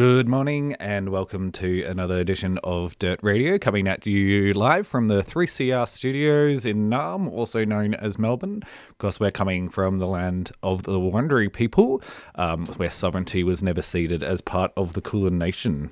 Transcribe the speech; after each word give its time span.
Good 0.00 0.28
morning 0.28 0.76
and 0.80 1.10
welcome 1.10 1.52
to 1.52 1.84
another 1.84 2.16
edition 2.16 2.58
of 2.64 2.98
Dirt 2.98 3.20
Radio 3.22 3.58
coming 3.58 3.86
at 3.86 4.06
you 4.06 4.54
live 4.54 4.86
from 4.86 5.08
the 5.08 5.20
3CR 5.22 5.86
studios 5.86 6.64
in 6.64 6.88
Naarm, 6.88 7.30
also 7.30 7.66
known 7.66 7.92
as 7.92 8.18
Melbourne. 8.18 8.62
Of 8.88 8.96
course, 8.96 9.20
we're 9.20 9.30
coming 9.30 9.68
from 9.68 9.98
the 9.98 10.06
land 10.06 10.52
of 10.62 10.84
the 10.84 10.98
Wurundjeri 10.98 11.52
people, 11.52 12.00
um, 12.36 12.64
where 12.78 12.88
sovereignty 12.88 13.44
was 13.44 13.62
never 13.62 13.82
ceded 13.82 14.22
as 14.22 14.40
part 14.40 14.72
of 14.74 14.94
the 14.94 15.02
Kulin 15.02 15.36
Nation. 15.36 15.90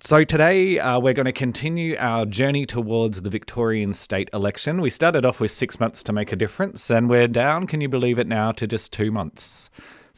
So, 0.00 0.24
today 0.24 0.80
uh, 0.80 0.98
we're 0.98 1.14
going 1.14 1.26
to 1.26 1.32
continue 1.32 1.94
our 2.00 2.26
journey 2.26 2.66
towards 2.66 3.22
the 3.22 3.30
Victorian 3.30 3.92
state 3.92 4.28
election. 4.32 4.80
We 4.80 4.90
started 4.90 5.24
off 5.24 5.40
with 5.40 5.52
six 5.52 5.78
months 5.78 6.02
to 6.02 6.12
make 6.12 6.32
a 6.32 6.36
difference, 6.36 6.90
and 6.90 7.08
we're 7.08 7.28
down, 7.28 7.68
can 7.68 7.80
you 7.80 7.88
believe 7.88 8.18
it 8.18 8.26
now, 8.26 8.50
to 8.50 8.66
just 8.66 8.92
two 8.92 9.12
months. 9.12 9.70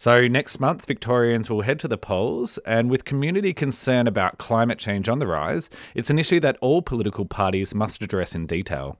So, 0.02 0.26
next 0.26 0.58
month, 0.58 0.86
Victorians 0.86 1.48
will 1.48 1.60
head 1.60 1.78
to 1.78 1.86
the 1.86 1.96
polls, 1.96 2.58
and 2.66 2.90
with 2.90 3.04
community 3.04 3.54
concern 3.54 4.08
about 4.08 4.36
climate 4.36 4.80
change 4.80 5.08
on 5.08 5.20
the 5.20 5.28
rise, 5.28 5.70
it's 5.94 6.10
an 6.10 6.18
issue 6.18 6.40
that 6.40 6.58
all 6.60 6.82
political 6.82 7.24
parties 7.24 7.72
must 7.72 8.02
address 8.02 8.34
in 8.34 8.46
detail. 8.46 8.98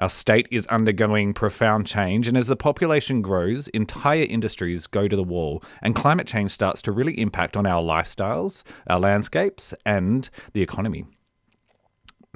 Our 0.00 0.08
state 0.08 0.48
is 0.50 0.66
undergoing 0.66 1.32
profound 1.32 1.86
change, 1.86 2.26
and 2.26 2.36
as 2.36 2.48
the 2.48 2.56
population 2.56 3.22
grows, 3.22 3.68
entire 3.68 4.24
industries 4.24 4.88
go 4.88 5.06
to 5.06 5.14
the 5.14 5.22
wall, 5.22 5.62
and 5.80 5.94
climate 5.94 6.26
change 6.26 6.50
starts 6.50 6.82
to 6.82 6.90
really 6.90 7.20
impact 7.20 7.56
on 7.56 7.64
our 7.64 7.80
lifestyles, 7.80 8.64
our 8.88 8.98
landscapes, 8.98 9.74
and 9.84 10.28
the 10.54 10.60
economy. 10.60 11.04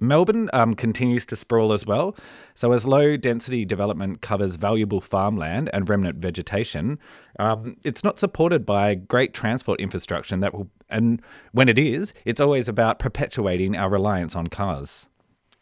Melbourne 0.00 0.50
um, 0.52 0.74
continues 0.74 1.26
to 1.26 1.36
sprawl 1.36 1.72
as 1.72 1.86
well. 1.86 2.16
So, 2.54 2.72
as 2.72 2.86
low 2.86 3.16
density 3.16 3.64
development 3.64 4.20
covers 4.20 4.56
valuable 4.56 5.00
farmland 5.00 5.70
and 5.72 5.88
remnant 5.88 6.18
vegetation, 6.18 6.98
um, 7.38 7.76
it's 7.84 8.04
not 8.04 8.18
supported 8.18 8.64
by 8.64 8.94
great 8.94 9.34
transport 9.34 9.80
infrastructure 9.80 10.36
that 10.36 10.54
will, 10.54 10.70
and 10.88 11.22
when 11.52 11.68
it 11.68 11.78
is, 11.78 12.14
it's 12.24 12.40
always 12.40 12.68
about 12.68 12.98
perpetuating 12.98 13.76
our 13.76 13.90
reliance 13.90 14.34
on 14.34 14.46
cars. 14.48 15.08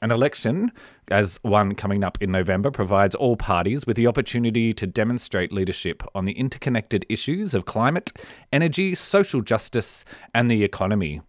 An 0.00 0.12
election, 0.12 0.70
as 1.10 1.40
one 1.42 1.74
coming 1.74 2.04
up 2.04 2.18
in 2.22 2.30
November, 2.30 2.70
provides 2.70 3.16
all 3.16 3.36
parties 3.36 3.84
with 3.84 3.96
the 3.96 4.06
opportunity 4.06 4.72
to 4.72 4.86
demonstrate 4.86 5.52
leadership 5.52 6.04
on 6.14 6.24
the 6.24 6.34
interconnected 6.34 7.04
issues 7.08 7.52
of 7.52 7.64
climate, 7.64 8.12
energy, 8.52 8.94
social 8.94 9.40
justice, 9.40 10.04
and 10.32 10.48
the 10.48 10.62
economy. 10.62 11.20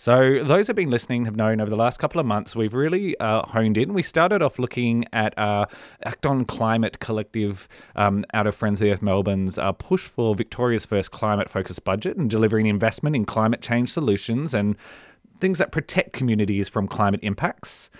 So, 0.00 0.44
those 0.44 0.68
who've 0.68 0.76
been 0.76 0.92
listening 0.92 1.24
have 1.24 1.34
known 1.34 1.60
over 1.60 1.68
the 1.68 1.76
last 1.76 1.98
couple 1.98 2.20
of 2.20 2.26
months, 2.26 2.54
we've 2.54 2.72
really 2.72 3.18
uh, 3.18 3.42
honed 3.44 3.76
in. 3.76 3.94
We 3.94 4.04
started 4.04 4.42
off 4.42 4.56
looking 4.56 5.04
at 5.12 5.34
our 5.36 5.66
Act 6.04 6.24
on 6.24 6.44
Climate 6.44 7.00
collective 7.00 7.66
um, 7.96 8.24
out 8.32 8.46
of 8.46 8.54
Friends 8.54 8.80
of 8.80 8.84
the 8.84 8.92
Earth 8.92 9.02
Melbourne's 9.02 9.58
uh, 9.58 9.72
push 9.72 10.02
for 10.02 10.36
Victoria's 10.36 10.84
first 10.84 11.10
climate 11.10 11.50
focused 11.50 11.82
budget 11.82 12.16
and 12.16 12.30
delivering 12.30 12.66
investment 12.66 13.16
in 13.16 13.24
climate 13.24 13.60
change 13.60 13.90
solutions 13.90 14.54
and 14.54 14.76
things 15.36 15.58
that 15.58 15.72
protect 15.72 16.12
communities 16.12 16.68
from 16.68 16.86
climate 16.86 17.20
impacts. 17.24 17.90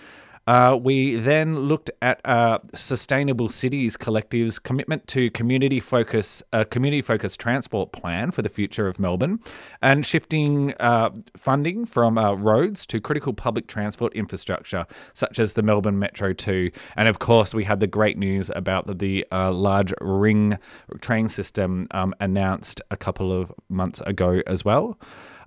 Uh, 0.49 0.75
we 0.75 1.15
then 1.15 1.59
looked 1.59 1.91
at 2.01 2.19
uh, 2.25 2.57
Sustainable 2.73 3.49
Cities 3.49 3.95
Collective's 3.95 4.57
commitment 4.57 5.05
to 5.05 5.29
community 5.29 5.79
focus, 5.79 6.41
a 6.51 6.65
community 6.65 7.03
focused 7.03 7.39
transport 7.39 7.91
plan 7.91 8.31
for 8.31 8.41
the 8.41 8.49
future 8.49 8.87
of 8.87 8.99
Melbourne, 8.99 9.39
and 9.83 10.03
shifting 10.03 10.73
uh, 10.79 11.11
funding 11.37 11.85
from 11.85 12.17
uh, 12.17 12.33
roads 12.33 12.87
to 12.87 12.99
critical 12.99 13.31
public 13.31 13.67
transport 13.67 14.11
infrastructure, 14.15 14.87
such 15.13 15.37
as 15.37 15.53
the 15.53 15.61
Melbourne 15.61 15.99
Metro 15.99 16.33
2. 16.33 16.71
And 16.95 17.07
of 17.07 17.19
course, 17.19 17.53
we 17.53 17.63
had 17.63 17.79
the 17.79 17.85
great 17.85 18.17
news 18.17 18.49
about 18.55 18.87
the, 18.87 18.95
the 18.95 19.27
uh, 19.31 19.51
large 19.51 19.93
ring 20.01 20.57
train 20.99 21.29
system 21.29 21.87
um, 21.91 22.15
announced 22.21 22.81
a 22.89 22.97
couple 22.97 23.31
of 23.31 23.51
months 23.69 24.01
ago 24.01 24.41
as 24.47 24.65
well. 24.65 24.97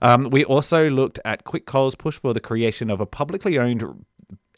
Um, 0.02 0.30
we 0.30 0.44
also 0.44 0.90
looked 0.90 1.20
at 1.24 1.44
Quit 1.44 1.64
Coal's 1.64 1.94
push 1.94 2.18
for 2.18 2.34
the 2.34 2.40
creation 2.40 2.90
of 2.90 3.00
a 3.00 3.06
publicly 3.06 3.56
owned 3.56 3.84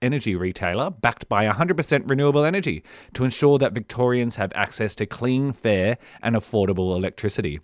energy 0.05 0.37
retailer 0.37 0.91
backed 0.91 1.29
by 1.29 1.47
100% 1.47 2.09
renewable 2.09 2.45
energy 2.45 2.85
to 3.15 3.25
ensure 3.25 3.59
that 3.59 3.73
Victorians 3.73 4.37
have 4.37 4.53
access 4.55 4.95
to 4.97 5.07
clean, 5.07 5.53
fair, 5.53 5.99
and 6.23 6.37
affordable 6.37 6.95
electricity. 6.95 7.61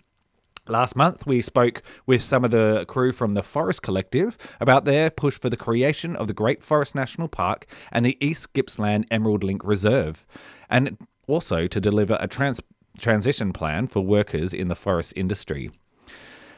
Last 0.67 0.95
month, 0.95 1.25
we 1.25 1.41
spoke 1.41 1.81
with 2.05 2.21
some 2.21 2.45
of 2.45 2.51
the 2.51 2.85
crew 2.87 3.11
from 3.11 3.33
the 3.33 3.41
Forest 3.41 3.81
Collective 3.81 4.37
about 4.59 4.85
their 4.85 5.09
push 5.09 5.39
for 5.39 5.49
the 5.49 5.57
creation 5.57 6.15
of 6.15 6.27
the 6.27 6.33
Great 6.33 6.61
Forest 6.61 6.93
National 6.93 7.27
Park 7.27 7.65
and 7.91 8.05
the 8.05 8.17
East 8.25 8.53
Gippsland 8.53 9.05
Emerald 9.09 9.43
Link 9.43 9.63
Reserve, 9.63 10.27
and 10.69 10.97
also 11.27 11.65
to 11.65 11.81
deliver 11.81 12.17
a 12.19 12.27
trans- 12.27 12.61
transition 12.99 13.53
plan 13.53 13.87
for 13.87 14.01
workers 14.01 14.53
in 14.53 14.67
the 14.67 14.75
forest 14.75 15.13
industry. 15.15 15.71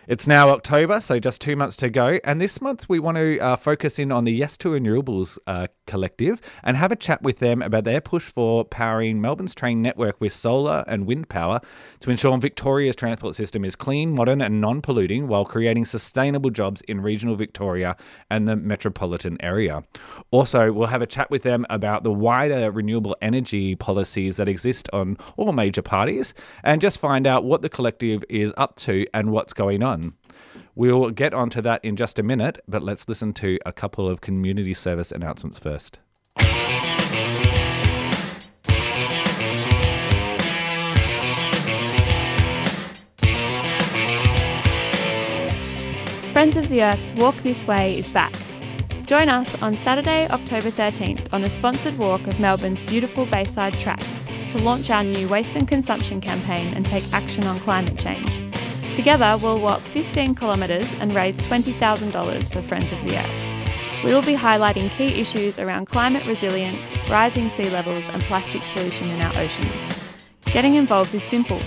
It's 0.06 0.28
now 0.28 0.50
October, 0.50 1.00
so 1.00 1.18
just 1.18 1.40
two 1.40 1.56
months 1.56 1.78
to 1.78 1.90
go. 1.90 2.20
And 2.26 2.42
this 2.42 2.60
month, 2.60 2.90
we 2.90 3.00
want 3.00 3.16
to 3.18 3.40
uh, 3.40 3.56
focus 3.56 4.00
in 4.00 4.12
on 4.12 4.26
the 4.26 4.34
Yes 4.34 4.58
to 4.58 4.70
Renewables 4.70 5.38
uh, 5.48 5.68
collective 5.86 6.42
and 6.64 6.78
have 6.78 6.92
a 6.92 6.96
chat 6.96 7.22
with 7.22 7.40
them 7.40 7.62
about 7.62 7.84
their 7.84 8.02
push 8.02 8.24
for 8.24 8.66
powering 8.66 9.22
Melbourne's 9.22 9.56
train 9.56 9.82
network 9.82 10.20
with 10.20 10.34
solar 10.34 10.84
and 10.88 11.06
wind 11.06 11.30
power 11.30 11.60
to 12.00 12.12
ensure 12.12 12.38
Victoria's 12.38 12.96
transport 12.96 13.36
system 13.36 13.64
is 13.64 13.76
clean, 13.76 14.14
modern, 14.14 14.42
and 14.42 14.60
non 14.60 14.82
polluting 14.82 15.28
while 15.28 15.46
creating 15.46 15.86
sustainable 15.86 16.50
jobs 16.50 16.82
in 16.82 17.02
regional 17.02 17.36
Victoria 17.36 17.96
and 18.30 18.48
the 18.48 18.56
metropolitan 18.56 19.38
area. 19.42 19.84
Also, 20.32 20.72
we'll 20.72 20.88
have 20.88 21.02
a 21.02 21.08
chat 21.08 21.30
with 21.30 21.44
them 21.44 21.66
about 21.70 22.04
the 22.04 22.12
wider 22.12 22.72
renewable 22.72 23.16
energy 23.22 23.76
policies 23.76 24.38
that 24.38 24.50
exist 24.50 24.90
on 24.94 25.18
all 25.38 25.52
major 25.52 25.82
parties 25.82 26.34
and 26.64 26.82
just 26.82 27.00
find 27.00 27.28
out 27.28 27.44
what 27.44 27.62
the 27.62 27.70
collective 27.70 28.24
is 28.30 28.54
up 28.58 28.76
to 28.76 29.06
and 29.14 29.32
what's 29.32 29.54
going 29.54 29.84
on. 29.84 30.14
We'll 30.76 31.12
get 31.12 31.34
onto 31.34 31.62
that 31.62 31.86
in 31.86 31.96
just 31.96 32.18
a 32.18 32.24
minute, 32.24 32.60
but 32.68 32.82
let's 32.82 33.08
listen 33.08 33.34
to 33.34 33.60
a 33.66 33.72
couple 33.72 34.10
of 34.10 34.22
community 34.22 34.74
service 34.74 35.12
announcements 35.12 35.60
first. 35.60 36.00
Friends 46.34 46.58
of 46.58 46.68
the 46.70 46.82
Earth's 46.82 47.14
Walk 47.14 47.36
This 47.38 47.68
Way 47.68 48.00
is 48.00 48.10
back. 48.10 48.34
Join 49.06 49.30
us 49.30 49.62
on 49.62 49.76
Saturday, 49.76 50.28
October 50.30 50.72
13th 50.72 51.32
on 51.32 51.44
a 51.44 51.50
sponsored 51.50 51.96
walk 52.00 52.26
of 52.26 52.40
Melbourne's 52.40 52.82
beautiful 52.82 53.28
Bayside 53.28 53.74
tracks 53.74 54.24
to 54.50 54.58
launch 54.64 54.90
our 54.90 55.04
new 55.04 55.30
waste 55.30 55.56
and 55.56 55.68
consumption 55.68 56.20
campaign 56.20 56.74
and 56.74 56.84
take 56.84 57.04
action 57.14 57.46
on 57.46 57.60
climate 57.60 58.00
change. 58.00 58.43
Together, 58.94 59.38
we'll 59.42 59.60
walk 59.60 59.80
15 59.80 60.36
kilometres 60.36 60.94
and 61.00 61.14
raise 61.14 61.38
$20,000 61.40 62.54
for 62.54 62.62
Friends 62.62 62.92
of 62.92 63.02
the 63.08 63.18
Earth. 63.18 64.04
We 64.04 64.14
will 64.14 64.22
be 64.22 64.36
highlighting 64.36 64.92
key 64.92 65.20
issues 65.20 65.58
around 65.58 65.88
climate 65.88 66.28
resilience, 66.28 66.84
rising 67.10 67.50
sea 67.50 67.72
levels, 67.72 68.06
and 68.10 68.22
plastic 68.24 68.62
pollution 68.74 69.10
in 69.10 69.22
our 69.22 69.36
oceans. 69.38 70.28
Getting 70.46 70.76
involved 70.76 71.16
is 71.16 71.24
simple. 71.24 71.60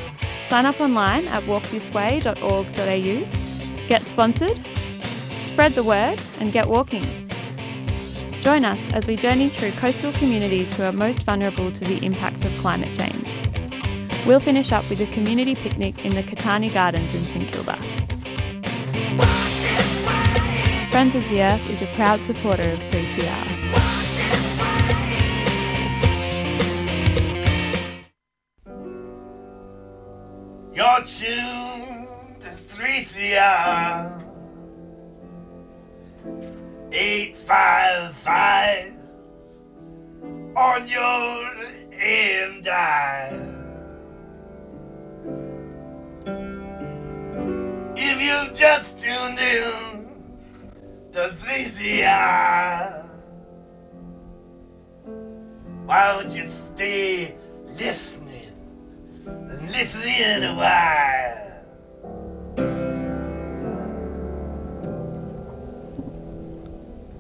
Sign 0.45 0.67
up 0.67 0.81
online 0.81 1.27
at 1.29 1.43
walkthisway.org.au, 1.45 3.89
get 3.89 4.03
sponsored, 4.03 4.61
spread 5.33 5.73
the 5.73 5.83
word, 5.83 6.21
and 6.39 6.53
get 6.53 6.69
walking. 6.69 7.29
Join 8.43 8.65
us 8.65 8.89
as 8.93 9.09
we 9.09 9.17
journey 9.17 9.49
through 9.49 9.73
coastal 9.73 10.13
communities 10.13 10.73
who 10.77 10.85
are 10.85 10.93
most 10.93 11.25
vulnerable 11.25 11.73
to 11.73 11.85
the 11.85 11.99
impacts 12.07 12.45
of 12.45 12.57
climate 12.59 12.97
change. 12.97 13.36
We'll 14.27 14.41
finish 14.41 14.73
up 14.73 14.91
with 14.91 15.01
a 15.01 15.07
community 15.15 15.55
picnic 15.55 16.05
in 16.05 16.13
the 16.13 16.25
Catani 16.25 16.75
Gardens 16.75 17.15
in 17.15 17.23
St 17.23 17.53
Kilda. 17.53 17.77
Friends 20.91 21.15
of 21.15 21.23
the 21.29 21.43
Earth 21.43 21.71
is 21.71 21.83
a 21.83 21.87
proud 21.95 22.19
supporter 22.19 22.73
of 22.73 22.81
3CR. 22.81 23.53
You're 30.75 31.05
tuned 31.05 32.09
to 32.41 32.51
3CR 32.51 34.25
855 36.91 38.93
on 40.57 40.89
your 40.89 41.47
AM 41.93 42.63
dial. 42.63 43.56
If 48.19 48.23
you've 48.23 48.57
just 48.57 48.97
tuned 48.97 49.39
in 49.39 50.09
to 51.13 51.37
3CR, 51.45 53.07
why 55.85 56.13
don't 56.13 56.35
you 56.35 56.49
stay 56.75 57.35
listening 57.67 58.53
and 59.27 59.71
listen 59.71 60.01
in 60.01 60.45
a 60.45 60.55
while? 60.55 61.43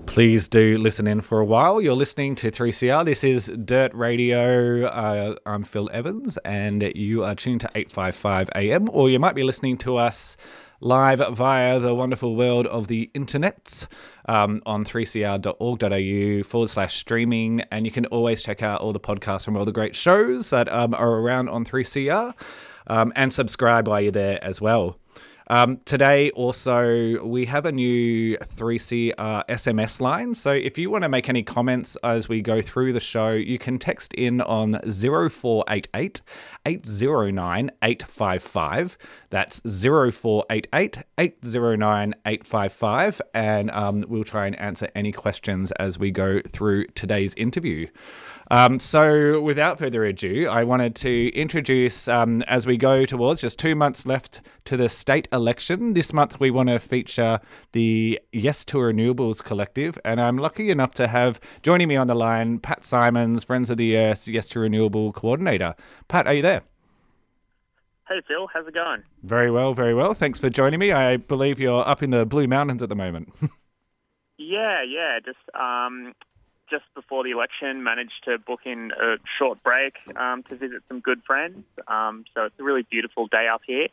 Please 0.06 0.48
do 0.48 0.78
listen 0.78 1.06
in 1.06 1.20
for 1.20 1.40
a 1.40 1.44
while. 1.44 1.82
You're 1.82 1.94
listening 1.94 2.34
to 2.36 2.50
3CR. 2.50 3.04
This 3.04 3.22
is 3.22 3.48
Dirt 3.66 3.92
Radio. 3.92 4.86
Uh, 4.86 5.34
I'm 5.44 5.62
Phil 5.62 5.90
Evans, 5.92 6.38
and 6.38 6.90
you 6.96 7.22
are 7.22 7.34
tuned 7.34 7.60
to 7.60 7.70
855 7.74 8.48
AM, 8.54 8.88
or 8.90 9.10
you 9.10 9.18
might 9.18 9.34
be 9.34 9.42
listening 9.42 9.76
to 9.78 9.96
us 9.96 10.38
live 10.80 11.22
via 11.34 11.78
the 11.78 11.94
wonderful 11.94 12.36
world 12.36 12.66
of 12.66 12.88
the 12.88 13.10
internet 13.14 13.86
um, 14.26 14.62
on 14.66 14.84
3cr.org.au 14.84 16.42
forward 16.42 16.68
slash 16.68 16.96
streaming. 16.96 17.60
And 17.70 17.86
you 17.86 17.92
can 17.92 18.06
always 18.06 18.42
check 18.42 18.62
out 18.62 18.80
all 18.80 18.92
the 18.92 19.00
podcasts 19.00 19.44
from 19.44 19.56
all 19.56 19.64
the 19.64 19.72
great 19.72 19.96
shows 19.96 20.50
that 20.50 20.72
um, 20.72 20.94
are 20.94 21.20
around 21.20 21.48
on 21.48 21.64
3CR 21.64 22.34
um, 22.86 23.12
and 23.16 23.32
subscribe 23.32 23.88
while 23.88 24.00
you're 24.00 24.12
there 24.12 24.42
as 24.42 24.60
well. 24.60 24.98
Um, 25.48 25.78
today, 25.84 26.30
also, 26.30 27.24
we 27.24 27.46
have 27.46 27.66
a 27.66 27.72
new 27.72 28.36
3CR 28.38 29.46
SMS 29.46 30.00
line. 30.00 30.34
So 30.34 30.50
if 30.52 30.76
you 30.76 30.90
want 30.90 31.02
to 31.02 31.08
make 31.08 31.28
any 31.28 31.42
comments 31.42 31.96
as 32.02 32.28
we 32.28 32.42
go 32.42 32.60
through 32.60 32.92
the 32.92 33.00
show, 33.00 33.30
you 33.30 33.58
can 33.58 33.78
text 33.78 34.12
in 34.14 34.40
on 34.40 34.80
0488 34.82 36.20
809 36.66 37.70
855. 37.82 38.98
That's 39.30 39.60
0488 39.60 40.98
809 41.18 42.14
855. 42.26 43.22
And 43.34 43.70
um, 43.70 44.04
we'll 44.08 44.24
try 44.24 44.46
and 44.46 44.58
answer 44.58 44.88
any 44.96 45.12
questions 45.12 45.70
as 45.72 45.98
we 45.98 46.10
go 46.10 46.40
through 46.40 46.86
today's 46.88 47.34
interview. 47.34 47.86
Um, 48.50 48.78
so, 48.78 49.40
without 49.40 49.78
further 49.78 50.04
ado, 50.04 50.48
I 50.48 50.62
wanted 50.62 50.94
to 50.96 51.28
introduce, 51.34 52.06
um, 52.06 52.42
as 52.42 52.66
we 52.66 52.76
go 52.76 53.04
towards 53.04 53.40
just 53.40 53.58
two 53.58 53.74
months 53.74 54.06
left 54.06 54.40
to 54.66 54.76
the 54.76 54.88
state 54.88 55.26
election, 55.32 55.94
this 55.94 56.12
month 56.12 56.38
we 56.38 56.50
want 56.50 56.68
to 56.68 56.78
feature 56.78 57.40
the 57.72 58.20
Yes 58.32 58.64
to 58.66 58.78
Renewables 58.78 59.42
Collective. 59.42 59.98
And 60.04 60.20
I'm 60.20 60.36
lucky 60.36 60.70
enough 60.70 60.92
to 60.94 61.08
have 61.08 61.40
joining 61.62 61.88
me 61.88 61.96
on 61.96 62.06
the 62.06 62.14
line 62.14 62.60
Pat 62.60 62.84
Simons, 62.84 63.42
Friends 63.42 63.68
of 63.68 63.78
the 63.78 63.96
Earth 63.96 64.28
Yes 64.28 64.48
to 64.50 64.60
Renewable 64.60 65.12
Coordinator. 65.12 65.74
Pat, 66.06 66.28
are 66.28 66.34
you 66.34 66.42
there? 66.42 66.62
Hey 68.08 68.22
Phil, 68.28 68.46
how's 68.54 68.68
it 68.68 68.74
going? 68.74 69.02
Very 69.24 69.50
well, 69.50 69.74
very 69.74 69.92
well. 69.92 70.14
Thanks 70.14 70.38
for 70.38 70.48
joining 70.48 70.78
me. 70.78 70.92
I 70.92 71.16
believe 71.16 71.58
you're 71.58 71.84
up 71.84 72.04
in 72.04 72.10
the 72.10 72.24
Blue 72.24 72.46
Mountains 72.46 72.80
at 72.80 72.88
the 72.88 72.94
moment. 72.94 73.30
yeah, 74.38 74.84
yeah. 74.84 75.18
Just 75.24 75.38
um, 75.58 76.14
just 76.70 76.84
before 76.94 77.24
the 77.24 77.30
election, 77.30 77.82
managed 77.82 78.24
to 78.24 78.38
book 78.38 78.60
in 78.64 78.92
a 79.00 79.16
short 79.38 79.62
break 79.62 79.98
um, 80.16 80.42
to 80.44 80.56
visit 80.56 80.82
some 80.88 81.00
good 81.00 81.22
friends. 81.24 81.64
Um, 81.88 82.24
so 82.34 82.44
it's 82.44 82.58
a 82.58 82.62
really 82.62 82.82
beautiful 82.90 83.26
day 83.28 83.46
up 83.48 83.62
here. 83.66 83.88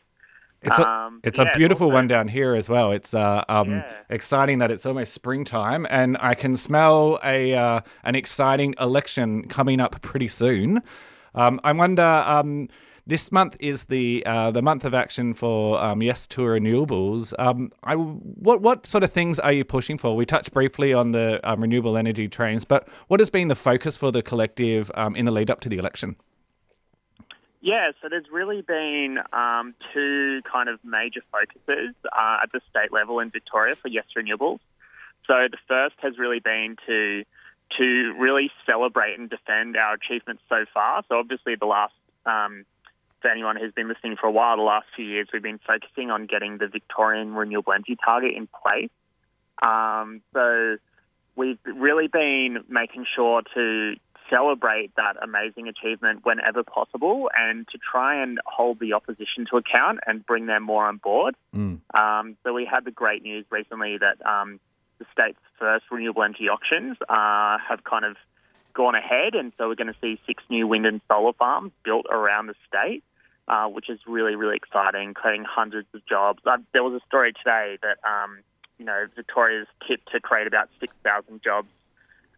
It's 0.61 0.79
a, 0.79 0.87
Um, 0.87 1.19
it's 1.23 1.39
yeah, 1.39 1.51
a 1.53 1.57
beautiful 1.57 1.87
also- 1.87 1.95
one 1.95 2.07
down 2.07 2.29
here 2.29 2.55
as 2.55 2.69
well. 2.69 2.91
It's 2.93 3.13
uh, 3.13 3.43
um, 3.49 3.71
Yeah. 3.71 3.93
exciting 4.09 4.59
that 4.59 4.71
it's 4.71 4.85
almost 4.85 5.13
springtime, 5.13 5.85
and 5.89 6.17
I 6.21 6.33
can 6.35 6.55
smell 6.55 7.19
a 7.23 7.53
uh, 7.53 7.81
an 8.05 8.15
exciting 8.15 8.73
election 8.79 9.47
coming 9.49 9.79
up 9.81 10.01
pretty 10.01 10.29
soon. 10.29 10.81
Um, 11.35 11.59
I 11.63 11.73
wonder. 11.73 12.01
This 13.05 13.33
month 13.33 13.57
is 13.59 13.85
the 13.85 14.25
uh, 14.25 14.51
the 14.51 14.61
month 14.61 14.85
of 14.85 14.93
action 14.93 15.33
for 15.33 15.77
um, 15.77 16.01
Yes 16.01 16.25
to 16.27 16.41
Renewables. 16.41 17.33
Um, 17.37 17.69
I, 17.83 17.95
what 17.95 18.61
what 18.61 18.87
sort 18.87 19.03
of 19.03 19.11
things 19.11 19.39
are 19.39 19.51
you 19.51 19.65
pushing 19.65 19.97
for? 19.97 20.15
We 20.15 20.25
touched 20.25 20.53
briefly 20.53 20.93
on 20.93 21.11
the 21.11 21.41
um, 21.43 21.59
renewable 21.59 21.97
energy 21.97 22.29
trains, 22.29 22.63
but 22.63 22.87
what 23.09 23.19
has 23.19 23.29
been 23.29 23.49
the 23.49 23.55
focus 23.55 23.97
for 23.97 24.09
the 24.09 24.21
collective 24.21 24.89
um, 24.95 25.17
in 25.17 25.25
the 25.25 25.31
lead 25.31 25.51
up 25.51 25.59
to 25.61 25.69
the 25.69 25.77
election? 25.77 26.15
Yeah, 27.59 27.91
so 28.01 28.07
there's 28.09 28.29
really 28.31 28.61
been 28.61 29.19
um, 29.33 29.75
two 29.93 30.41
kind 30.49 30.69
of 30.69 30.79
major 30.85 31.21
focuses 31.29 31.95
uh, 32.05 32.39
at 32.43 32.53
the 32.53 32.61
state 32.69 32.93
level 32.93 33.19
in 33.19 33.31
Victoria 33.31 33.75
for 33.75 33.89
Yes 33.89 34.05
Renewables. 34.17 34.59
So 35.27 35.47
the 35.51 35.57
first 35.67 35.95
has 35.99 36.17
really 36.17 36.39
been 36.39 36.77
to 36.85 37.25
to 37.77 38.13
really 38.17 38.49
celebrate 38.65 39.19
and 39.19 39.29
defend 39.29 39.75
our 39.75 39.93
achievements 39.93 40.43
so 40.47 40.63
far. 40.73 41.03
So 41.09 41.17
obviously, 41.17 41.55
the 41.55 41.65
last 41.65 41.93
um, 42.25 42.65
for 43.23 43.29
anyone 43.29 43.55
who's 43.55 43.71
been 43.71 43.87
listening 43.87 44.17
for 44.19 44.27
a 44.27 44.31
while, 44.31 44.57
the 44.57 44.61
last 44.61 44.85
few 44.95 45.05
years 45.05 45.29
we've 45.33 45.41
been 45.41 45.59
focusing 45.65 46.11
on 46.11 46.27
getting 46.27 46.59
the 46.59 46.67
Victorian 46.67 47.33
renewable 47.33 47.73
energy 47.73 47.97
target 48.05 48.35
in 48.35 48.47
place. 48.47 48.91
Um, 49.65 50.21
so 50.33 50.77
we've 51.35 51.57
really 51.65 52.07
been 52.07 52.63
making 52.67 53.05
sure 53.15 53.41
to 53.55 53.95
celebrate 54.29 54.91
that 54.95 55.15
amazing 55.21 55.67
achievement 55.67 56.25
whenever 56.25 56.63
possible 56.63 57.29
and 57.37 57.67
to 57.69 57.77
try 57.77 58.21
and 58.21 58.39
hold 58.45 58.79
the 58.79 58.93
opposition 58.93 59.45
to 59.49 59.57
account 59.57 59.99
and 60.05 60.25
bring 60.25 60.45
them 60.45 60.63
more 60.63 60.85
on 60.85 60.97
board. 60.97 61.35
Mm. 61.55 61.79
Um, 61.93 62.37
so 62.43 62.53
we 62.53 62.65
had 62.65 62.83
the 62.83 62.91
great 62.91 63.23
news 63.23 63.45
recently 63.51 63.97
that 63.97 64.25
um, 64.25 64.59
the 64.99 65.05
state's 65.11 65.39
first 65.57 65.85
renewable 65.91 66.23
energy 66.23 66.49
auctions 66.49 66.97
uh, 67.07 67.57
have 67.67 67.83
kind 67.83 68.05
of 68.05 68.17
gone 68.73 68.95
ahead, 68.95 69.35
and 69.35 69.53
so 69.57 69.67
we're 69.67 69.75
going 69.75 69.93
to 69.93 69.99
see 70.01 70.19
six 70.25 70.43
new 70.49 70.67
wind 70.67 70.85
and 70.85 70.99
solar 71.07 71.33
farms 71.33 71.71
built 71.83 72.05
around 72.09 72.47
the 72.47 72.55
state, 72.67 73.03
uh, 73.47 73.67
which 73.67 73.89
is 73.89 73.99
really, 74.07 74.35
really 74.35 74.55
exciting, 74.55 75.13
creating 75.13 75.45
hundreds 75.47 75.87
of 75.93 76.05
jobs. 76.05 76.39
Uh, 76.45 76.57
there 76.71 76.83
was 76.83 76.93
a 76.93 77.05
story 77.05 77.33
today 77.33 77.77
that 77.81 77.97
um, 78.07 78.39
you 78.77 78.85
know 78.85 79.05
Victoria's 79.15 79.67
tipped 79.87 80.11
to 80.11 80.19
create 80.19 80.47
about 80.47 80.69
six 80.79 80.93
thousand 81.03 81.41
jobs 81.43 81.69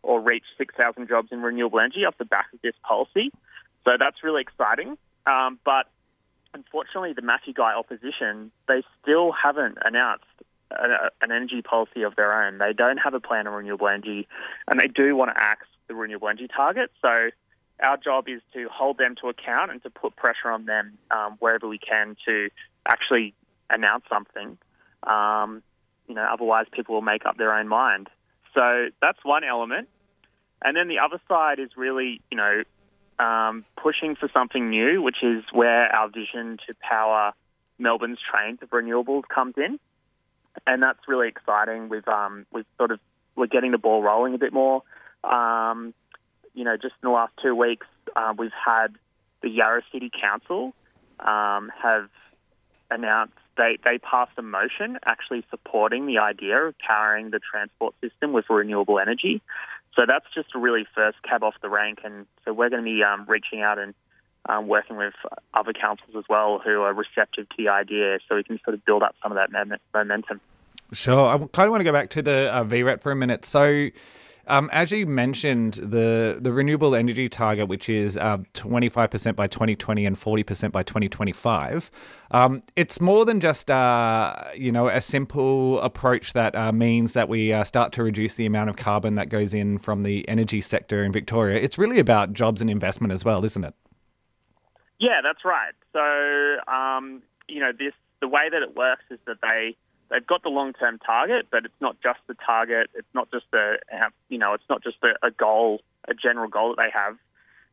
or 0.04 0.20
reach 0.20 0.44
six 0.58 0.74
thousand 0.76 1.08
jobs 1.08 1.30
in 1.32 1.42
renewable 1.42 1.80
energy 1.80 2.06
off 2.06 2.18
the 2.18 2.26
back 2.26 2.48
of 2.54 2.62
this 2.62 2.76
policy. 2.84 3.32
So 3.84 3.92
that's 4.00 4.24
really 4.24 4.42
exciting. 4.42 4.98
Um, 5.28 5.60
but 5.64 5.88
unfortunately, 6.54 7.14
the 7.14 7.22
Matthew 7.22 7.54
Guy 7.54 7.74
opposition 7.74 8.52
they 8.68 8.84
still 9.02 9.32
haven't 9.32 9.78
announced 9.84 10.26
a, 10.72 11.12
an 11.22 11.32
energy 11.32 11.62
policy 11.62 12.02
of 12.02 12.16
their 12.16 12.46
own. 12.46 12.58
They 12.58 12.74
don't 12.74 12.98
have 12.98 13.14
a 13.14 13.20
plan 13.20 13.48
on 13.48 13.54
renewable 13.54 13.88
energy, 13.88 14.28
and 14.68 14.80
they 14.80 14.88
do 14.88 15.16
want 15.16 15.32
to 15.36 15.42
axe 15.42 15.68
the 15.88 15.94
renewable 15.94 16.30
energy 16.30 16.48
target. 16.48 16.92
So 17.02 17.30
our 17.82 17.98
job 17.98 18.28
is 18.28 18.42
to 18.54 18.70
hold 18.72 18.98
them 18.98 19.16
to 19.22 19.30
account 19.30 19.72
and 19.72 19.82
to 19.84 19.90
put 19.90 20.16
pressure 20.16 20.50
on 20.50 20.66
them 20.66 20.94
um, 21.12 21.36
wherever 21.40 21.68
we 21.68 21.78
can 21.78 22.16
to 22.26 22.50
actually 22.88 23.34
announce 23.70 24.06
something. 24.10 24.58
Um, 25.04 25.62
you 26.08 26.16
know, 26.16 26.28
otherwise 26.32 26.68
people 26.72 26.96
will 26.96 27.02
make 27.02 27.26
up 27.26 27.38
their 27.38 27.54
own 27.54 27.68
mind. 27.68 28.10
So 28.54 28.88
that's 29.02 29.20
one 29.24 29.44
element. 29.44 29.90
And 30.64 30.76
then 30.78 30.88
the 30.88 31.00
other 31.00 31.20
side 31.28 31.60
is 31.60 31.70
really, 31.76 32.22
you 32.32 32.38
know, 32.38 32.64
um, 33.20 33.66
pushing 33.82 34.16
for 34.16 34.28
something 34.28 34.70
new, 34.70 35.02
which 35.02 35.24
is 35.24 35.44
where 35.52 35.94
our 35.94 36.10
vision 36.10 36.58
to 36.68 36.74
power 36.82 37.34
Melbourne's 37.78 38.20
trains 38.20 38.60
of 38.62 38.70
renewables 38.70 39.24
comes 39.28 39.56
in, 39.58 39.80
and 40.66 40.82
that's 40.82 41.00
really 41.08 41.28
exciting. 41.28 41.90
We've 41.90 42.08
um, 42.08 42.46
we've 42.52 42.66
sort 42.78 42.92
of 42.92 43.00
we're 43.36 43.48
getting 43.48 43.72
the 43.72 43.78
ball 43.78 44.02
rolling 44.02 44.34
a 44.34 44.38
bit 44.38 44.54
more. 44.54 44.82
Um, 45.24 45.94
you 46.56 46.64
know, 46.64 46.78
just 46.78 46.96
in 47.04 47.10
the 47.10 47.14
last 47.14 47.34
two 47.42 47.56
weeks, 47.56 47.86
uh, 48.16 48.34
we've 48.38 48.52
had 48.66 48.96
the 49.42 49.50
Yarra 49.50 49.84
City 49.92 50.10
Council 50.10 50.74
um, 51.20 51.72
have 51.82 52.10
announced 52.90 53.34
they, 53.58 53.78
they 53.84 53.98
passed 53.98 54.32
a 54.38 54.42
motion 54.42 54.98
actually 55.06 55.44
supporting 55.50 56.06
the 56.08 56.18
idea 56.18 56.58
of 56.58 56.76
powering 56.80 57.32
the 57.32 57.40
transport 57.40 57.96
system 58.02 58.34
with 58.34 58.46
renewable 58.50 59.00
energy. 59.00 59.42
So 59.96 60.04
that's 60.06 60.26
just 60.34 60.50
a 60.56 60.60
really 60.60 60.86
first 60.94 61.18
cab 61.24 61.44
off 61.44 61.56
the 61.62 61.70
rank, 61.70 62.00
and 62.04 62.26
so 62.44 62.52
we're 62.52 62.70
going 62.70 62.84
to 62.84 62.90
be 62.90 63.02
um, 63.02 63.26
reaching 63.30 63.62
out 63.62 63.80
and 63.80 63.94
um, 64.48 64.68
working 64.68 64.98
with 64.98 65.14
other 65.54 65.72
councils 65.72 66.16
as 66.18 66.26
well 66.30 66.60
who 66.64 66.82
are 66.82 66.94
receptive 66.94 67.48
to 67.50 67.56
the 67.58 67.70
idea, 67.70 68.20
so 68.28 68.36
we 68.36 68.44
can 68.44 68.60
sort 68.64 68.74
of 68.74 68.84
build 68.84 69.04
up 69.04 69.16
some 69.24 69.32
of 69.32 69.38
that 69.38 69.80
momentum. 69.94 70.42
Sure. 70.92 71.28
I 71.28 71.38
kind 71.38 71.68
of 71.68 71.72
want 71.72 71.80
to 71.80 71.86
go 71.86 71.94
back 71.94 72.10
to 72.12 72.22
the 72.22 72.54
uh, 72.54 72.64
VRET 72.66 73.02
for 73.02 73.12
a 73.12 73.16
minute. 73.16 73.46
So, 73.46 73.88
um, 74.48 74.70
as 74.72 74.92
you 74.92 75.06
mentioned, 75.06 75.76
the 75.76 76.38
the 76.40 76.54
renewable 76.54 76.96
energy 76.96 77.28
target, 77.28 77.68
which 77.68 77.90
is 77.90 78.18
uh, 78.18 78.38
25% 78.54 79.36
by 79.36 79.48
2020 79.48 80.06
and 80.06 80.16
40% 80.16 80.72
by 80.72 80.84
2025, 80.84 81.92
um, 82.32 82.64
it's 82.76 83.02
more 83.02 83.26
than 83.26 83.40
just 83.40 83.72
uh, 83.72 84.36
you 84.56 84.72
know 84.72 84.88
a 84.88 85.02
simple 85.02 85.80
approach 85.82 86.34
that 86.34 86.56
uh, 86.56 86.72
means 86.72 87.14
that 87.14 87.30
we 87.30 87.54
uh, 87.54 87.64
start 87.64 87.92
to 87.94 88.04
reduce 88.04 88.36
the 88.36 88.46
amount 88.46 88.70
of 88.70 88.76
carbon 88.76 89.16
that 89.16 89.30
goes 89.30 89.54
in 89.54 89.78
from 89.78 90.04
the 90.04 90.28
energy 90.30 90.62
sector 90.62 91.04
in 91.04 91.12
Victoria. 91.12 91.58
It's 91.58 91.78
really 91.78 92.00
about 92.00 92.34
jobs 92.34 92.62
and 92.62 92.70
investment 92.70 93.14
as 93.14 93.26
well, 93.26 93.44
isn't 93.44 93.64
it? 93.64 93.74
Yeah, 95.00 95.22
that's 95.22 95.44
right. 95.44 95.74
So, 95.94 96.72
um, 96.72 97.22
you 97.48 97.60
know, 97.60 97.72
this 97.78 97.94
the 98.22 98.28
way 98.28 98.50
that 98.50 98.62
it 98.62 98.76
works 98.76 99.04
is 99.12 99.20
that 99.28 99.38
they 99.42 99.76
they've 100.10 100.26
got 100.26 100.44
the 100.44 100.50
long 100.50 100.74
term 100.74 101.00
target, 101.00 101.48
but 101.52 101.66
it's 101.66 101.82
not 101.82 101.98
just 102.02 102.20
the 102.28 102.36
target. 102.46 102.90
It's 102.94 103.08
not 103.14 103.32
just 103.32 103.46
a 103.54 103.78
uh, 103.94 104.10
you 104.30 104.38
know 104.38 104.54
it's 104.54 104.70
not 104.70 104.84
just 104.84 104.98
a, 105.04 105.26
a 105.26 105.32
goal, 105.32 105.82
a 106.08 106.14
general 106.14 106.50
goal 106.50 106.76
that 106.76 106.84
they 106.84 106.92
have. 106.92 107.18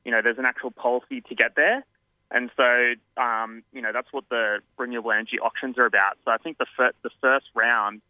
You 0.05 0.11
know, 0.11 0.21
there's 0.23 0.39
an 0.39 0.47
actual 0.47 0.71
policy 0.71 1.21
to 1.21 1.35
get 1.35 1.55
there. 1.55 1.85
And 2.33 2.51
so, 2.57 2.95
um, 3.23 3.63
you 3.73 3.83
know, 3.83 3.93
that's 3.93 4.09
what 4.11 4.25
the 4.31 4.61
renewable 4.79 5.13
energy 5.13 5.39
auctions 5.39 5.77
are 5.77 5.85
about. 5.85 6.17
So 6.25 6.31
I 6.31 6.39
think 6.39 6.59
the 6.59 6.67
fir- 6.77 6.95
the 7.03 7.11
first 7.21 7.47
round, 7.55 8.01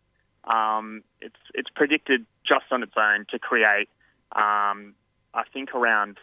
um, 0.45 1.03
it's 1.21 1.37
it's 1.55 1.69
predicted 1.75 2.25
just 2.47 2.67
on 2.71 2.83
its 2.83 2.95
own 2.97 3.27
to 3.31 3.39
create, 3.39 3.89
um, 4.31 4.95
I 5.35 5.43
think 5.53 5.75
around 5.75 6.19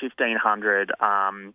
fifteen 0.00 0.36
hundred 0.36 0.92
um, 1.00 1.54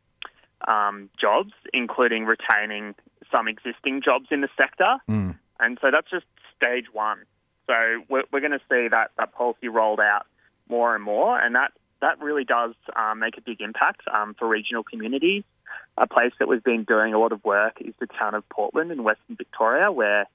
um, 0.68 1.10
jobs, 1.20 1.54
including 1.74 2.26
retaining 2.26 2.94
some 3.32 3.48
existing 3.48 4.02
jobs 4.04 4.28
in 4.32 4.42
the 4.42 4.50
sector. 4.58 4.98
Mm. 5.10 5.38
And 5.60 5.78
so 5.82 5.92
that's 5.92 6.10
just 6.10 6.26
stage 6.56 6.86
one. 6.92 7.20
So 7.68 8.04
we're, 8.10 8.24
we're 8.32 8.40
going 8.40 8.52
to 8.52 8.62
see 8.70 8.88
that, 8.90 9.12
that 9.18 9.34
policy 9.34 9.68
rolled 9.68 10.00
out 10.00 10.26
more 10.68 10.96
and 10.96 11.04
more, 11.04 11.40
and 11.40 11.56
that, 11.56 11.72
that 12.02 12.20
really 12.22 12.44
does 12.44 12.74
um, 12.96 13.20
make 13.20 13.38
a 13.38 13.42
big 13.42 13.62
impact 13.62 14.02
um, 14.14 14.36
for 14.38 14.48
regional 14.48 14.84
communities. 14.84 15.44
A 15.98 16.08
place 16.08 16.32
that 16.40 16.48
we've 16.48 16.64
been 16.64 16.84
doing 16.84 17.14
a 17.14 17.20
lot 17.20 17.32
of 17.32 17.44
work 17.44 17.78
is 17.82 17.94
the 18.00 18.08
town 18.08 18.34
of 18.34 18.48
Portland 18.50 18.92
in 18.92 19.04
Western 19.04 19.36
Victoria, 19.36 19.92
where 19.92 20.26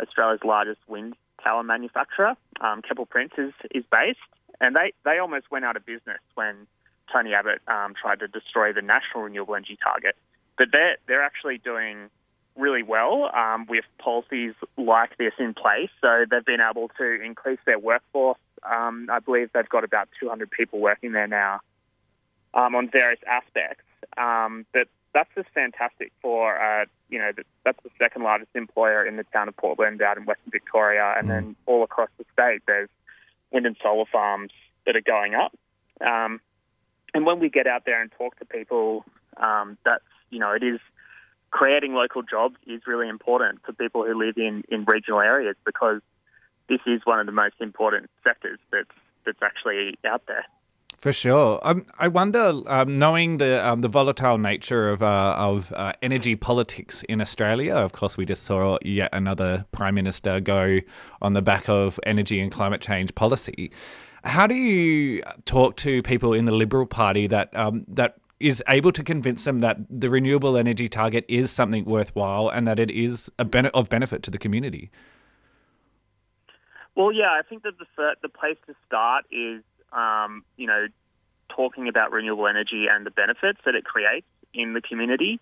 Australia's 0.00 0.40
largest 0.44 0.80
wind 0.86 1.14
tower 1.42 1.62
manufacturer, 1.62 2.34
um, 2.60 2.82
Keppel 2.82 3.06
Prince, 3.06 3.32
is, 3.36 3.52
is 3.74 3.84
based. 3.90 4.18
And 4.60 4.74
they, 4.74 4.92
they 5.04 5.18
almost 5.18 5.50
went 5.50 5.64
out 5.64 5.76
of 5.76 5.84
business 5.84 6.18
when 6.34 6.66
Tony 7.12 7.34
Abbott 7.34 7.60
um, 7.68 7.94
tried 8.00 8.20
to 8.20 8.28
destroy 8.28 8.72
the 8.72 8.82
national 8.82 9.24
renewable 9.24 9.54
energy 9.54 9.78
target. 9.82 10.16
But 10.56 10.68
they're, 10.72 10.96
they're 11.06 11.22
actually 11.22 11.58
doing 11.58 12.10
really 12.58 12.82
well 12.82 13.30
um, 13.34 13.66
with 13.68 13.84
policies 13.98 14.54
like 14.76 15.16
this 15.16 15.32
in 15.38 15.54
place. 15.54 15.90
So 16.00 16.24
they've 16.30 16.44
been 16.44 16.60
able 16.60 16.90
to 16.98 17.22
increase 17.22 17.60
their 17.64 17.78
workforce. 17.78 18.38
Um, 18.68 19.08
I 19.10 19.20
believe 19.20 19.50
they've 19.54 19.68
got 19.68 19.84
about 19.84 20.08
200 20.20 20.50
people 20.50 20.80
working 20.80 21.12
there 21.12 21.28
now 21.28 21.60
um, 22.54 22.74
on 22.74 22.90
various 22.90 23.20
aspects. 23.26 23.84
Um, 24.16 24.66
but 24.72 24.88
that's 25.14 25.30
just 25.34 25.48
fantastic 25.54 26.12
for, 26.20 26.60
uh, 26.60 26.84
you 27.08 27.18
know, 27.18 27.30
that's 27.64 27.82
the 27.82 27.90
second 27.98 28.22
largest 28.24 28.50
employer 28.54 29.06
in 29.06 29.16
the 29.16 29.24
town 29.24 29.48
of 29.48 29.56
Portland 29.56 30.02
out 30.02 30.18
in 30.18 30.24
Western 30.24 30.50
Victoria. 30.50 31.14
And 31.16 31.30
then 31.30 31.56
all 31.66 31.84
across 31.84 32.10
the 32.18 32.24
state, 32.32 32.62
there's 32.66 32.90
wind 33.52 33.66
and 33.66 33.76
solar 33.82 34.04
farms 34.10 34.50
that 34.84 34.96
are 34.96 35.00
going 35.00 35.34
up. 35.34 35.56
Um, 36.00 36.40
and 37.14 37.24
when 37.24 37.38
we 37.38 37.48
get 37.48 37.66
out 37.66 37.84
there 37.86 38.00
and 38.00 38.12
talk 38.12 38.38
to 38.38 38.44
people, 38.44 39.04
um, 39.36 39.78
that's, 39.84 40.04
you 40.30 40.38
know, 40.38 40.52
it 40.52 40.62
is 40.62 40.80
creating 41.50 41.94
local 41.94 42.22
jobs 42.22 42.56
is 42.66 42.82
really 42.86 43.08
important 43.08 43.60
for 43.64 43.72
people 43.72 44.04
who 44.04 44.18
live 44.18 44.36
in, 44.36 44.62
in 44.68 44.84
regional 44.84 45.20
areas 45.20 45.56
because 45.64 46.00
this 46.68 46.80
is 46.86 47.00
one 47.04 47.20
of 47.20 47.26
the 47.26 47.32
most 47.32 47.54
important 47.60 48.10
sectors 48.22 48.58
that's, 48.70 48.90
that's 49.24 49.42
actually 49.42 49.98
out 50.04 50.22
there. 50.26 50.44
For 50.98 51.12
sure. 51.12 51.60
Um, 51.62 51.86
I 52.00 52.08
wonder, 52.08 52.60
um, 52.66 52.98
knowing 52.98 53.36
the 53.36 53.64
um, 53.64 53.82
the 53.82 53.88
volatile 53.88 54.36
nature 54.36 54.90
of 54.90 55.00
uh, 55.00 55.36
of 55.38 55.72
uh, 55.76 55.92
energy 56.02 56.34
politics 56.34 57.04
in 57.04 57.20
Australia. 57.20 57.74
Of 57.74 57.92
course, 57.92 58.16
we 58.16 58.26
just 58.26 58.42
saw 58.42 58.78
yet 58.82 59.10
another 59.12 59.64
prime 59.70 59.94
minister 59.94 60.40
go 60.40 60.80
on 61.22 61.34
the 61.34 61.42
back 61.42 61.68
of 61.68 62.00
energy 62.04 62.40
and 62.40 62.50
climate 62.50 62.80
change 62.80 63.14
policy. 63.14 63.70
How 64.24 64.48
do 64.48 64.56
you 64.56 65.22
talk 65.44 65.76
to 65.76 66.02
people 66.02 66.32
in 66.32 66.46
the 66.46 66.52
Liberal 66.52 66.86
Party 66.86 67.28
that 67.28 67.56
um, 67.56 67.84
that 67.86 68.16
is 68.40 68.62
able 68.68 68.92
to 68.92 69.02
convince 69.02 69.44
them 69.44 69.60
that 69.60 69.78
the 69.90 70.08
renewable 70.08 70.56
energy 70.56 70.88
target 70.88 71.24
is 71.28 71.50
something 71.50 71.84
worthwhile 71.84 72.48
and 72.48 72.66
that 72.66 72.78
it 72.78 72.90
is 72.90 73.30
a 73.38 73.44
ben- 73.44 73.66
of 73.66 73.88
benefit 73.88 74.22
to 74.22 74.30
the 74.30 74.38
community? 74.38 74.90
Well, 76.94 77.12
yeah, 77.12 77.30
I 77.30 77.42
think 77.48 77.62
that 77.62 77.74
the 77.78 78.16
the 78.22 78.28
place 78.28 78.56
to 78.66 78.74
start 78.86 79.24
is 79.30 79.62
um, 79.92 80.44
you 80.56 80.66
know 80.66 80.86
talking 81.48 81.88
about 81.88 82.12
renewable 82.12 82.46
energy 82.46 82.86
and 82.90 83.06
the 83.06 83.10
benefits 83.10 83.60
that 83.64 83.74
it 83.74 83.84
creates 83.84 84.26
in 84.52 84.74
the 84.74 84.80
community, 84.80 85.40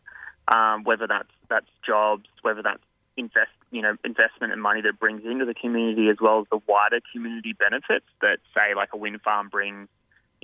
um, 0.49 0.85
whether 0.85 1.07
that's 1.07 1.31
that's 1.49 1.67
jobs, 1.85 2.27
whether 2.43 2.63
that's 2.63 2.83
invest 3.17 3.51
you 3.71 3.81
know 3.81 3.97
investment 4.05 4.53
and 4.53 4.61
money 4.61 4.83
that 4.83 4.99
brings 4.99 5.25
into 5.25 5.45
the 5.45 5.55
community, 5.55 6.09
as 6.09 6.17
well 6.21 6.41
as 6.41 6.47
the 6.51 6.61
wider 6.67 7.01
community 7.13 7.55
benefits 7.55 8.07
that 8.21 8.39
say 8.55 8.75
like 8.75 8.91
a 8.93 8.97
wind 8.97 9.21
farm 9.23 9.49
brings. 9.49 9.89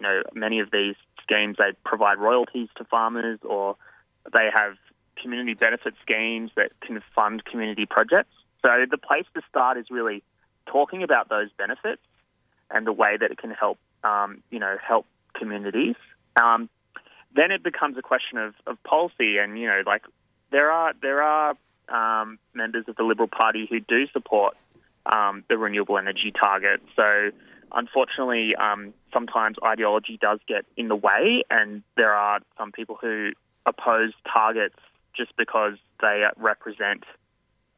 You 0.03 0.09
know, 0.09 0.23
many 0.35 0.59
of 0.59 0.73
these 0.73 0.97
schemes 1.23 1.59
they 1.59 1.71
provide 1.85 2.19
royalties 2.19 2.69
to 2.77 2.85
farmers, 2.85 3.39
or 3.45 3.77
they 4.33 4.49
have 4.53 4.75
community 5.15 5.55
benefit 5.55 5.95
schemes 6.03 6.51
that 6.57 6.73
can 6.81 7.01
fund 7.15 7.45
community 7.45 7.87
projects. 7.87 8.35
So 8.63 8.85
the 8.91 8.99
place 8.99 9.27
to 9.35 9.43
start 9.49 9.79
is 9.79 9.87
really 9.91 10.25
talking 10.67 11.05
about 11.05 11.29
those 11.29 11.51
benefits 11.57 12.03
and 12.69 12.85
the 12.85 12.93
way 12.93 13.17
that 13.17 13.31
it 13.31 13.39
can 13.39 13.53
help, 13.53 13.79
um, 14.03 14.43
you 14.51 14.59
know, 14.59 14.77
help 14.85 15.07
communities. 15.35 15.95
Um, 16.35 16.69
then 17.37 17.53
it 17.53 17.63
becomes 17.63 17.97
a 17.97 18.03
question 18.03 18.39
of, 18.39 18.55
of 18.67 18.83
policy, 18.83 19.39
and 19.39 19.57
you 19.57 19.69
know, 19.69 19.85
like 19.87 20.03
there 20.51 20.73
are 20.73 20.95
there 21.01 21.23
are 21.23 21.55
um, 21.89 22.41
members 22.55 22.87
of 22.89 22.97
the 22.97 23.05
Liberal 23.05 23.29
Party 23.29 23.69
who 23.71 23.79
do 23.79 24.09
support 24.09 24.57
um, 25.07 25.45
the 25.49 25.57
renewable 25.57 25.97
energy 25.97 26.33
target. 26.33 26.83
So 26.97 27.31
unfortunately, 27.75 28.55
um, 28.57 28.93
sometimes 29.13 29.57
ideology 29.65 30.19
does 30.21 30.41
get 30.47 30.65
in 30.77 30.89
the 30.89 30.97
way, 30.97 31.43
and 31.51 31.83
there 31.97 32.13
are 32.13 32.41
some 32.59 32.73
people 32.73 32.99
who 33.01 33.33
oppose 33.67 34.13
targets 34.33 34.77
just 35.17 35.37
because 35.37 35.75
they 36.01 36.25
represent 36.37 37.05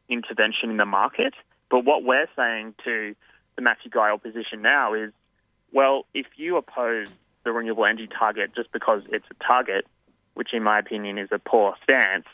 intervention 0.09 0.71
in 0.71 0.77
the 0.77 0.87
market. 0.87 1.35
But 1.71 1.85
what 1.85 2.05
we're 2.05 2.29
saying 2.37 2.75
to 2.85 3.15
the 3.57 3.63
Matthew 3.63 3.91
Guy 3.91 4.11
opposition 4.11 4.63
now 4.63 4.95
is, 4.95 5.13
well, 5.73 6.07
if 6.15 6.27
you 6.37 6.57
oppose 6.57 7.09
the 7.45 7.53
renewable 7.53 7.85
energy 7.85 8.07
target 8.07 8.53
just 8.55 8.73
because 8.73 9.03
it's 9.11 9.27
a 9.31 9.45
target, 9.45 9.87
which 10.35 10.53
in 10.53 10.63
my 10.63 10.79
opinion 10.79 11.19
is 11.19 11.29
a 11.33 11.39
poor 11.39 11.75
stance, 11.83 12.27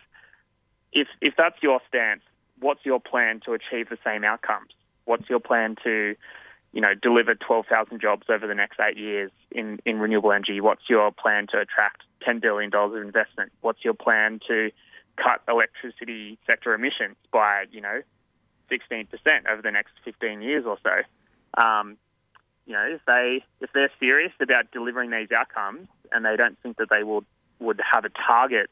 if 0.92 1.08
if 1.20 1.34
that's 1.36 1.56
your 1.62 1.80
stance, 1.88 2.22
what's 2.58 2.84
your 2.84 3.00
plan 3.00 3.40
to 3.44 3.52
achieve 3.52 3.88
the 3.88 3.98
same 4.04 4.24
outcomes? 4.24 4.72
What's 5.04 5.28
your 5.28 5.40
plan 5.40 5.76
to, 5.84 6.14
you 6.72 6.80
know, 6.80 6.94
deliver 6.94 7.34
12,000 7.34 8.00
jobs 8.00 8.26
over 8.28 8.46
the 8.46 8.54
next 8.54 8.78
eight 8.80 8.96
years 8.96 9.30
in, 9.50 9.80
in 9.84 9.98
renewable 9.98 10.32
energy? 10.32 10.60
What's 10.60 10.88
your 10.88 11.10
plan 11.10 11.46
to 11.48 11.58
attract 11.58 12.02
$10 12.26 12.40
billion 12.40 12.72
of 12.74 12.94
investment? 12.94 13.52
What's 13.60 13.84
your 13.84 13.94
plan 13.94 14.40
to 14.48 14.70
cut 15.16 15.42
electricity 15.48 16.38
sector 16.46 16.74
emissions 16.74 17.16
by, 17.32 17.64
you 17.72 17.80
know, 17.80 18.02
16% 18.70 19.08
over 19.50 19.62
the 19.62 19.70
next 19.70 19.92
15 20.04 20.42
years 20.42 20.64
or 20.64 20.78
so? 20.82 21.62
Um, 21.62 21.96
you 22.66 22.74
know, 22.74 22.86
if 22.86 23.00
they 23.04 23.44
if 23.60 23.70
they're 23.72 23.90
serious 23.98 24.32
about 24.40 24.70
delivering 24.70 25.10
these 25.10 25.32
outcomes 25.32 25.88
and 26.12 26.24
they 26.24 26.36
don't 26.36 26.56
think 26.62 26.76
that 26.76 26.88
they 26.88 27.02
will 27.02 27.24
would 27.58 27.80
have 27.92 28.04
a 28.04 28.10
target 28.10 28.70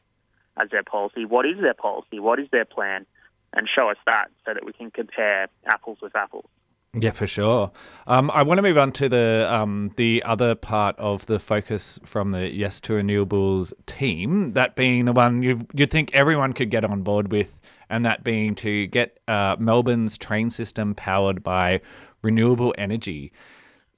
as 0.55 0.69
their 0.69 0.83
policy, 0.83 1.25
what 1.25 1.45
is 1.45 1.59
their 1.59 1.73
policy? 1.73 2.19
What 2.19 2.39
is 2.39 2.47
their 2.49 2.63
plan? 2.63 3.05
And 3.51 3.67
show 3.67 3.89
us 3.89 3.97
that 4.05 4.29
so 4.45 4.53
that 4.53 4.63
we 4.63 4.71
can 4.73 4.91
compare 4.91 5.47
apples 5.65 5.97
with 6.01 6.15
apples. 6.15 6.45
Yeah, 6.93 7.11
for 7.11 7.27
sure. 7.27 7.71
Um, 8.07 8.31
I 8.31 8.41
want 8.41 8.57
to 8.57 8.61
move 8.63 8.77
on 8.77 8.91
to 8.93 9.07
the 9.07 9.47
um, 9.47 9.91
the 9.95 10.23
other 10.23 10.55
part 10.55 10.97
of 10.97 11.27
the 11.27 11.37
focus 11.37 11.99
from 12.03 12.31
the 12.31 12.49
Yes 12.49 12.81
to 12.81 12.93
Renewables 12.93 13.73
team. 13.85 14.53
That 14.53 14.75
being 14.75 15.05
the 15.05 15.13
one 15.13 15.43
you 15.43 15.67
you'd 15.73 15.91
think 15.91 16.13
everyone 16.15 16.53
could 16.53 16.71
get 16.71 16.83
on 16.83 17.03
board 17.03 17.31
with, 17.31 17.59
and 17.91 18.03
that 18.05 18.23
being 18.23 18.55
to 18.55 18.87
get 18.87 19.19
uh, 19.27 19.55
Melbourne's 19.59 20.17
train 20.17 20.49
system 20.49 20.95
powered 20.95 21.43
by 21.43 21.81
renewable 22.23 22.73
energy. 22.75 23.33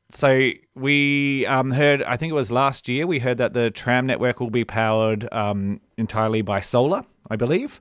So 0.10 0.52
we 0.76 1.46
um, 1.46 1.72
heard, 1.72 2.04
I 2.04 2.18
think 2.18 2.32
it 2.32 2.36
was 2.36 2.52
last 2.52 2.90
year, 2.90 3.08
we 3.08 3.20
heard 3.20 3.38
that 3.38 3.54
the 3.54 3.72
tram 3.72 4.06
network 4.06 4.42
will 4.42 4.50
be 4.50 4.66
powered 4.66 5.32
um, 5.32 5.80
entirely 5.98 6.42
by 6.42 6.60
solar, 6.60 7.04
I 7.30 7.38
believe. 7.38 7.80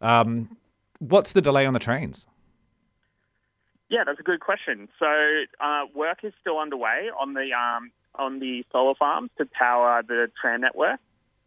Um, 0.00 0.56
what's 0.98 1.32
the 1.32 1.40
delay 1.40 1.66
on 1.66 1.74
the 1.74 1.78
trains? 1.78 2.26
Yeah, 3.88 4.04
that's 4.04 4.20
a 4.20 4.22
good 4.22 4.40
question. 4.40 4.88
So 4.98 5.06
uh, 5.60 5.84
work 5.94 6.18
is 6.22 6.32
still 6.40 6.58
underway 6.58 7.10
on 7.18 7.34
the 7.34 7.52
um, 7.52 7.90
on 8.14 8.38
the 8.38 8.64
solar 8.70 8.94
farms 8.94 9.30
to 9.38 9.46
power 9.46 10.02
the 10.06 10.30
tram 10.40 10.60
network. 10.60 11.00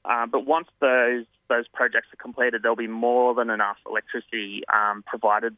Uh, 0.04 0.26
but 0.26 0.46
once 0.46 0.68
those 0.80 1.26
those 1.50 1.68
projects 1.68 2.08
are 2.14 2.22
completed, 2.22 2.64
there'll 2.64 2.76
be 2.76 2.88
more 2.88 3.36
than 3.36 3.50
enough 3.50 3.78
electricity 3.88 4.64
um, 4.74 5.04
provided 5.06 5.56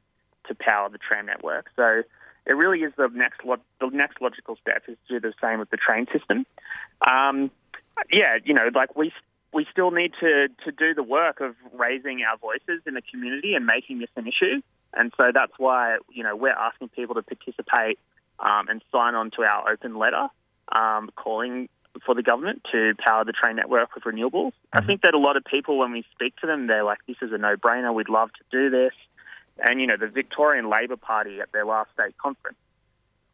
to 0.47 0.55
power 0.55 0.89
the 0.89 0.97
tram 0.97 1.25
network. 1.27 1.69
So 1.75 2.03
it 2.45 2.53
really 2.53 2.79
is 2.79 2.91
the 2.97 3.07
next 3.13 3.45
lo- 3.45 3.61
the 3.79 3.87
next 3.87 4.21
logical 4.21 4.57
step 4.57 4.83
is 4.87 4.97
to 5.07 5.19
do 5.19 5.29
the 5.29 5.33
same 5.41 5.59
with 5.59 5.69
the 5.69 5.77
train 5.77 6.07
system. 6.11 6.45
Um, 7.07 7.51
yeah, 8.11 8.39
you 8.43 8.53
know, 8.53 8.69
like 8.73 8.95
we 8.97 9.13
we 9.53 9.65
still 9.71 9.91
need 9.91 10.11
to 10.19 10.49
to 10.65 10.71
do 10.71 10.93
the 10.93 11.03
work 11.03 11.39
of 11.39 11.55
raising 11.71 12.23
our 12.23 12.37
voices 12.37 12.81
in 12.85 12.95
the 12.95 13.01
community 13.01 13.53
and 13.53 13.65
making 13.65 13.99
this 13.99 14.09
an 14.17 14.27
issue. 14.27 14.61
And 14.95 15.11
so 15.17 15.31
that's 15.33 15.53
why 15.57 15.97
you 16.11 16.23
know 16.23 16.35
we're 16.35 16.51
asking 16.51 16.89
people 16.89 17.15
to 17.15 17.21
participate 17.21 17.99
um, 18.39 18.67
and 18.69 18.81
sign 18.91 19.15
on 19.15 19.31
to 19.31 19.43
our 19.43 19.71
open 19.71 19.97
letter, 19.97 20.27
um, 20.71 21.09
calling 21.15 21.69
for 22.05 22.15
the 22.15 22.23
government 22.23 22.63
to 22.71 22.93
power 23.05 23.23
the 23.23 23.31
train 23.31 23.55
network 23.55 23.93
with 23.93 24.03
renewables. 24.03 24.53
I 24.71 24.81
think 24.81 25.01
that 25.03 25.13
a 25.13 25.19
lot 25.19 25.37
of 25.37 25.43
people, 25.45 25.77
when 25.77 25.91
we 25.91 26.03
speak 26.11 26.35
to 26.37 26.47
them, 26.47 26.67
they're 26.67 26.83
like, 26.83 26.99
"This 27.07 27.17
is 27.21 27.31
a 27.31 27.37
no-brainer. 27.37 27.93
We'd 27.93 28.09
love 28.09 28.31
to 28.33 28.43
do 28.51 28.69
this." 28.69 28.93
And 29.59 29.79
you 29.79 29.87
know, 29.87 29.97
the 29.97 30.07
Victorian 30.07 30.69
Labor 30.69 30.97
Party 30.97 31.39
at 31.39 31.51
their 31.51 31.65
last 31.65 31.91
state 31.93 32.17
conference, 32.17 32.57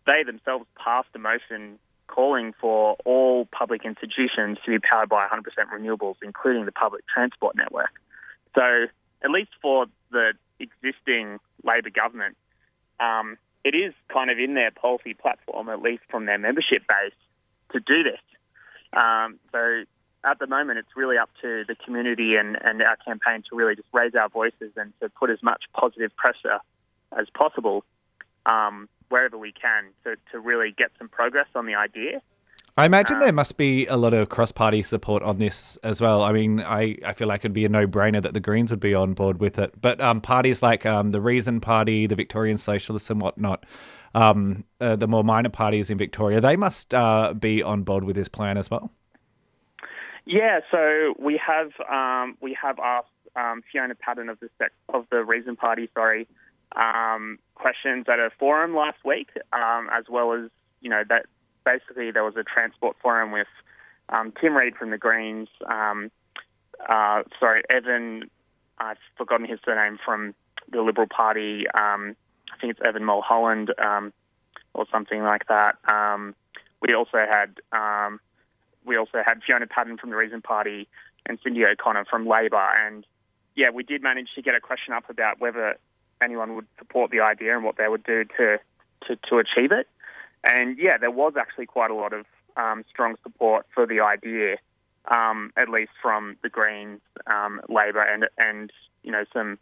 they 0.06 0.24
themselves 0.24 0.66
passed 0.78 1.10
a 1.16 1.20
motion 1.20 1.80
calling 2.08 2.54
for 2.60 2.98
all 3.06 3.46
public 3.46 3.86
institutions 3.86 4.58
to 4.66 4.72
be 4.72 4.80
powered 4.80 5.10
by 5.10 5.28
100% 5.28 5.44
renewables, 5.72 6.16
including 6.22 6.66
the 6.66 6.72
public 6.72 7.04
transport 7.08 7.56
network. 7.56 7.92
So, 8.56 8.88
at 9.24 9.30
least 9.30 9.52
for 9.62 9.86
the 10.12 10.34
existing 10.60 11.40
Labor 11.64 11.90
government, 11.90 12.38
um, 13.00 13.38
it 13.64 13.76
is 13.76 13.94
kind 14.12 14.30
of 14.30 14.40
in 14.40 14.54
their 14.54 14.72
policy 14.72 15.14
platform, 15.14 15.70
at 15.70 15.82
least 15.82 16.04
from 16.10 16.26
their 16.26 16.38
membership 16.38 16.84
base, 16.88 17.14
to 17.74 17.80
do 17.80 18.04
this. 18.04 18.20
Um, 18.94 19.40
so, 19.52 19.84
at 20.24 20.40
the 20.40 20.48
moment, 20.48 20.80
it's 20.80 20.96
really 20.96 21.18
up 21.18 21.30
to 21.42 21.64
the 21.68 21.76
community 21.76 22.36
and, 22.36 22.58
and 22.62 22.82
our 22.82 22.98
campaign 22.98 23.44
to 23.50 23.56
really 23.56 23.76
just 23.76 23.88
raise 23.94 24.16
our 24.16 24.28
voices 24.28 24.72
and 24.76 24.92
to 25.02 25.10
put 25.10 25.30
as 25.30 25.42
much 25.42 25.64
positive 25.74 26.14
pressure 26.18 26.60
as 27.18 27.28
possible 27.34 27.86
um, 28.46 28.90
wherever 29.10 29.38
we 29.38 29.52
can 29.52 29.86
to, 30.04 30.16
to 30.32 30.40
really 30.40 30.74
get 30.78 30.92
some 30.98 31.08
progress 31.08 31.48
on 31.56 31.66
the 31.66 31.76
idea. 31.76 32.22
I 32.80 32.86
imagine 32.86 33.20
there 33.20 33.34
must 33.34 33.58
be 33.58 33.88
a 33.88 33.98
lot 33.98 34.14
of 34.14 34.30
cross 34.30 34.54
party 34.54 34.82
support 34.84 35.22
on 35.22 35.38
this 35.38 35.76
as 35.84 36.00
well. 36.00 36.24
I 36.24 36.32
mean, 36.32 36.62
I, 36.62 36.96
I 37.06 37.12
feel 37.12 37.28
like 37.28 37.42
it'd 37.42 37.52
be 37.52 37.66
a 37.66 37.70
no 37.70 37.86
brainer 37.86 38.22
that 38.22 38.34
the 38.34 38.40
Greens 38.40 38.72
would 38.72 38.80
be 38.80 38.96
on 38.96 39.12
board 39.12 39.42
with 39.42 39.60
it. 39.60 39.74
But 39.82 40.00
um, 40.00 40.22
parties 40.22 40.64
like 40.64 40.86
um, 40.86 41.12
the 41.12 41.20
Reason 41.20 41.60
Party, 41.60 42.08
the 42.08 42.16
Victorian 42.16 42.58
Socialists, 42.58 43.10
and 43.10 43.20
whatnot, 43.20 43.66
um, 44.16 44.64
uh, 44.80 44.96
the 44.96 45.10
more 45.10 45.26
minor 45.26 45.50
parties 45.50 45.90
in 45.90 45.98
Victoria, 45.98 46.40
they 46.40 46.56
must 46.56 46.94
uh, 46.94 47.34
be 47.34 47.62
on 47.62 47.84
board 47.84 48.06
with 48.06 48.16
this 48.16 48.30
plan 48.30 48.58
as 48.58 48.72
well. 48.72 48.90
Yeah, 50.24 50.62
so 50.72 51.16
we 51.20 51.38
have 51.46 51.74
um, 51.92 52.38
we 52.40 52.54
have 52.62 52.80
asked 52.80 53.10
um, 53.36 53.62
Fiona 53.70 53.96
Patten 53.96 54.30
of 54.30 54.40
the 54.40 54.50
sec- 54.58 54.72
of 54.88 55.06
the 55.12 55.26
Reason 55.26 55.58
Party, 55.58 55.90
sorry, 55.94 56.30
um, 56.78 57.40
questions 57.56 58.06
at 58.08 58.20
a 58.20 58.30
forum 58.40 58.74
last 58.74 59.00
week, 59.04 59.28
um, 59.52 59.90
as 59.92 60.06
well 60.10 60.32
as 60.32 60.50
you 60.80 60.90
know 60.90 61.04
that 61.10 61.26
basically 61.72 62.12
there 62.12 62.24
was 62.24 62.36
a 62.36 62.44
transport 62.44 62.96
forum 63.02 63.32
with 63.32 63.48
um, 64.10 64.34
Tim 64.40 64.56
Read 64.56 64.76
from 64.76 64.90
the 64.90 64.98
Greens, 64.98 65.50
um, 65.70 66.12
uh, 66.88 67.24
sorry 67.40 67.62
Evan, 67.70 68.30
I've 68.80 68.98
forgotten 69.18 69.48
his 69.48 69.60
surname 69.66 70.00
from 70.04 70.34
the 70.72 70.82
Liberal 70.82 71.08
Party. 71.08 71.66
Um, 71.68 72.16
I 72.52 72.58
think 72.60 72.72
it's 72.72 72.80
Evan 72.86 73.04
Mulholland 73.04 73.74
um, 73.84 74.14
or 74.74 74.86
something 74.92 75.22
like 75.24 75.48
that. 75.48 75.76
Um, 75.92 76.36
we 76.82 76.94
also 76.94 77.18
had 77.18 77.60
um, 77.72 78.20
we 78.86 78.98
also 78.98 79.22
had 79.26 79.42
Fiona 79.46 79.68
Patten 79.68 79.98
from 79.98 80.10
the 80.10 80.16
Reason 80.16 80.42
Party 80.42 80.88
and 81.26 81.38
Cindy 81.44 81.66
O'Connor 81.66 82.06
from 82.06 82.28
Labor, 82.28 82.68
and 82.78 83.06
yeah, 83.56 83.70
we 83.70 83.84
did 83.84 84.02
manage 84.02 84.30
to 84.36 84.42
get 84.42 84.56
a 84.56 84.62
question 84.62 84.94
up 84.94 85.10
about 85.10 85.40
whether 85.40 85.76
anyone 86.22 86.56
would 86.56 86.68
support 86.78 87.12
the 87.12 87.20
idea 87.20 87.56
and 87.56 87.64
what 87.64 87.78
they 87.78 87.88
would 87.88 88.04
do 88.04 88.24
to 88.38 88.58
to, 89.08 89.16
to 89.30 89.38
achieve 89.38 89.72
it. 89.72 89.88
And 90.44 90.78
yeah, 90.78 90.98
there 90.98 91.12
was 91.12 91.34
actually 91.38 91.66
quite 91.66 91.92
a 91.92 91.96
lot 91.96 92.14
of 92.14 92.26
um, 92.56 92.84
strong 92.90 93.16
support 93.24 93.66
for 93.74 93.86
the 93.86 94.00
idea, 94.02 94.58
um, 95.10 95.52
at 95.58 95.70
least 95.70 95.92
from 96.02 96.38
the 96.44 96.50
Greens, 96.50 97.02
um, 97.28 97.62
Labor, 97.70 98.02
and 98.02 98.28
and 98.38 98.72
you 99.04 99.12
know 99.12 99.26
some 99.34 99.58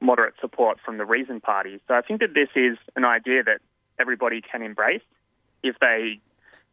moderate 0.00 0.34
support 0.40 0.78
from 0.84 0.98
the 0.98 1.04
Reason 1.04 1.40
Party. 1.40 1.80
So 1.88 1.94
I 1.94 2.02
think 2.02 2.20
that 2.20 2.34
this 2.34 2.48
is 2.56 2.76
an 2.96 3.04
idea 3.04 3.42
that 3.44 3.60
everybody 3.98 4.40
can 4.40 4.62
embrace 4.62 5.02
if 5.62 5.76
they 5.80 6.20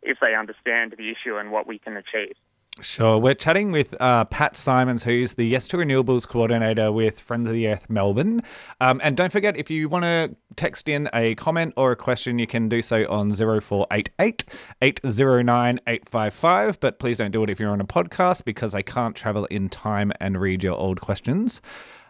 if 0.01 0.17
they 0.21 0.33
understand 0.33 0.95
the 0.97 1.09
issue 1.09 1.37
and 1.37 1.51
what 1.51 1.67
we 1.67 1.77
can 1.77 1.97
achieve. 1.97 2.35
Sure. 2.81 3.17
We're 3.17 3.33
chatting 3.33 3.71
with 3.71 3.93
uh, 3.99 4.25
Pat 4.25 4.55
Simons, 4.55 5.03
who's 5.03 5.33
the 5.33 5.45
Yes 5.45 5.67
to 5.69 5.77
Renewables 5.77 6.27
coordinator 6.27 6.91
with 6.91 7.19
Friends 7.19 7.47
of 7.47 7.53
the 7.53 7.67
Earth 7.67 7.89
Melbourne. 7.89 8.41
Um, 8.79 9.01
and 9.03 9.17
don't 9.17 9.31
forget, 9.31 9.57
if 9.57 9.69
you 9.69 9.89
want 9.89 10.03
to 10.03 10.35
text 10.55 10.87
in 10.87 11.09
a 11.13 11.35
comment 11.35 11.73
or 11.75 11.91
a 11.91 11.95
question, 11.95 12.39
you 12.39 12.47
can 12.47 12.69
do 12.69 12.81
so 12.81 13.05
on 13.09 13.31
0488 13.33 14.45
809 14.81 15.79
855. 15.87 16.79
But 16.79 16.99
please 16.99 17.17
don't 17.17 17.31
do 17.31 17.43
it 17.43 17.49
if 17.49 17.59
you're 17.59 17.71
on 17.71 17.81
a 17.81 17.85
podcast 17.85 18.45
because 18.45 18.73
I 18.73 18.81
can't 18.81 19.15
travel 19.15 19.45
in 19.45 19.67
time 19.67 20.13
and 20.21 20.39
read 20.39 20.63
your 20.63 20.75
old 20.75 21.01
questions. 21.01 21.61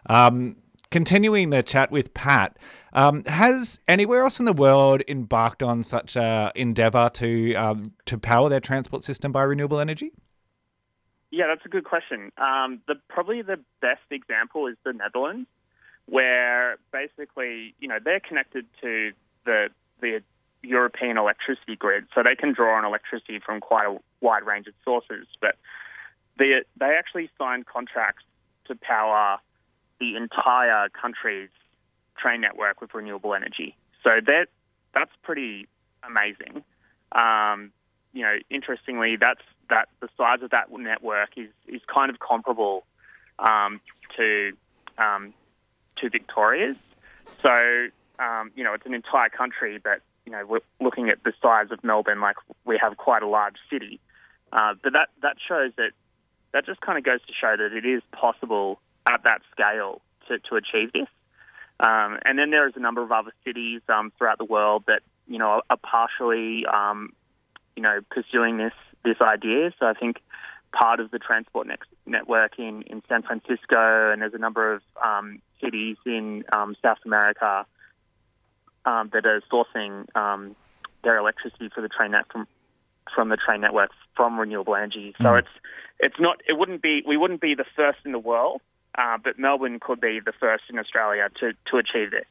Um, 0.06 0.56
continuing 0.90 1.50
the 1.50 1.62
chat 1.62 1.90
with 1.90 2.14
Pat, 2.14 2.56
um, 2.92 3.24
has 3.24 3.80
anywhere 3.88 4.22
else 4.22 4.38
in 4.38 4.44
the 4.44 4.52
world 4.52 5.02
embarked 5.08 5.62
on 5.62 5.82
such 5.82 6.16
an 6.16 6.52
endeavour 6.54 7.10
to 7.14 7.54
um, 7.54 7.92
to 8.06 8.18
power 8.18 8.48
their 8.48 8.60
transport 8.60 9.02
system 9.02 9.32
by 9.32 9.42
renewable 9.42 9.80
energy? 9.80 10.12
Yeah, 11.30 11.46
that's 11.46 11.64
a 11.64 11.68
good 11.68 11.84
question. 11.84 12.32
Um, 12.38 12.80
the 12.88 12.96
probably 13.08 13.42
the 13.42 13.60
best 13.80 14.02
example 14.10 14.66
is 14.66 14.76
the 14.84 14.92
Netherlands, 14.92 15.48
where 16.06 16.76
basically 16.92 17.74
you 17.78 17.88
know 17.88 17.98
they're 18.04 18.20
connected 18.20 18.66
to 18.80 19.12
the 19.44 19.68
the 20.00 20.22
European 20.62 21.16
electricity 21.16 21.76
grid, 21.76 22.06
so 22.14 22.22
they 22.22 22.34
can 22.34 22.52
draw 22.52 22.76
on 22.76 22.84
electricity 22.84 23.38
from 23.38 23.60
quite 23.60 23.86
a 23.86 23.98
wide 24.20 24.44
range 24.44 24.66
of 24.66 24.74
sources. 24.84 25.26
But 25.40 25.56
they 26.36 26.62
they 26.78 26.96
actually 26.98 27.30
signed 27.38 27.66
contracts 27.66 28.24
to 28.66 28.74
power 28.74 29.38
the 30.00 30.16
entire 30.16 30.88
country's 30.88 31.50
train 32.18 32.40
network 32.40 32.80
with 32.80 32.92
renewable 32.92 33.34
energy. 33.34 33.76
So 34.02 34.20
that 34.26 34.48
that's 34.94 35.12
pretty 35.22 35.68
amazing. 36.02 36.64
Um, 37.12 37.72
you 38.12 38.22
know, 38.22 38.36
interestingly, 38.50 39.16
that's 39.16 39.42
that 39.70 39.88
the 40.00 40.08
size 40.16 40.42
of 40.42 40.50
that 40.50 40.70
network 40.70 41.30
is 41.36 41.48
is 41.66 41.80
kind 41.92 42.10
of 42.10 42.18
comparable 42.18 42.84
um, 43.38 43.80
to 44.16 44.52
um, 44.98 45.32
to 45.96 46.10
Victoria's. 46.10 46.76
So 47.42 47.88
um, 48.18 48.50
you 48.54 48.62
know, 48.62 48.74
it's 48.74 48.86
an 48.86 48.94
entire 48.94 49.30
country, 49.30 49.78
but 49.82 50.00
you 50.26 50.32
know, 50.32 50.44
we're 50.46 50.60
looking 50.80 51.08
at 51.08 51.22
the 51.24 51.32
size 51.42 51.70
of 51.70 51.82
Melbourne, 51.82 52.20
like 52.20 52.36
we 52.64 52.78
have 52.80 52.96
quite 52.96 53.22
a 53.22 53.26
large 53.26 53.56
city. 53.70 53.98
Uh, 54.52 54.74
but 54.82 54.92
that 54.92 55.08
that 55.22 55.36
shows 55.46 55.72
that 55.76 55.92
that 56.52 56.66
just 56.66 56.80
kind 56.80 56.98
of 56.98 57.04
goes 57.04 57.20
to 57.26 57.32
show 57.32 57.56
that 57.56 57.72
it 57.72 57.86
is 57.86 58.02
possible 58.12 58.80
at 59.08 59.22
that 59.24 59.40
scale 59.50 60.00
to, 60.28 60.38
to 60.38 60.56
achieve 60.56 60.92
this. 60.92 61.08
Um, 61.78 62.18
and 62.24 62.38
then 62.38 62.50
there 62.50 62.68
is 62.68 62.74
a 62.76 62.80
number 62.80 63.02
of 63.02 63.10
other 63.10 63.32
cities 63.44 63.80
um, 63.88 64.12
throughout 64.18 64.38
the 64.38 64.44
world 64.44 64.84
that 64.86 65.02
you 65.26 65.38
know 65.38 65.62
are 65.70 65.76
partially 65.76 66.66
um, 66.66 67.12
you 67.76 67.82
know 67.82 68.00
pursuing 68.10 68.58
this 68.58 68.74
this 69.04 69.20
idea. 69.20 69.72
So 69.78 69.86
I 69.86 69.94
think 69.94 70.20
part 70.72 71.00
of 71.00 71.10
the 71.10 71.18
transport 71.18 71.66
next 71.66 71.88
network 72.06 72.58
in, 72.58 72.82
in 72.82 73.02
San 73.08 73.22
Francisco, 73.22 74.10
and 74.12 74.22
there's 74.22 74.34
a 74.34 74.38
number 74.38 74.74
of 74.74 74.82
um, 75.04 75.40
cities 75.60 75.96
in 76.06 76.44
um, 76.52 76.76
South 76.82 76.98
America 77.04 77.66
um, 78.84 79.10
that 79.12 79.26
are 79.26 79.42
sourcing 79.52 80.14
um, 80.16 80.54
their 81.02 81.18
electricity 81.18 81.70
for 81.74 81.80
the 81.80 81.88
train 81.88 82.12
net 82.12 82.24
from 82.30 82.46
from 83.14 83.28
the 83.28 83.36
train 83.36 83.60
network 83.60 83.90
from 84.14 84.38
renewable 84.38 84.76
energy. 84.76 85.14
So 85.20 85.34
it's 85.34 85.48
it's 85.98 86.20
not 86.20 86.40
it 86.48 86.56
wouldn't 86.58 86.82
be 86.82 87.02
we 87.06 87.16
wouldn't 87.16 87.40
be 87.40 87.54
the 87.54 87.64
first 87.76 87.98
in 88.04 88.12
the 88.12 88.18
world, 88.18 88.60
uh, 88.96 89.18
but 89.22 89.38
Melbourne 89.38 89.78
could 89.80 90.00
be 90.00 90.20
the 90.24 90.32
first 90.38 90.64
in 90.70 90.78
Australia 90.78 91.28
to 91.40 91.52
to 91.70 91.76
achieve 91.78 92.10
this. 92.10 92.26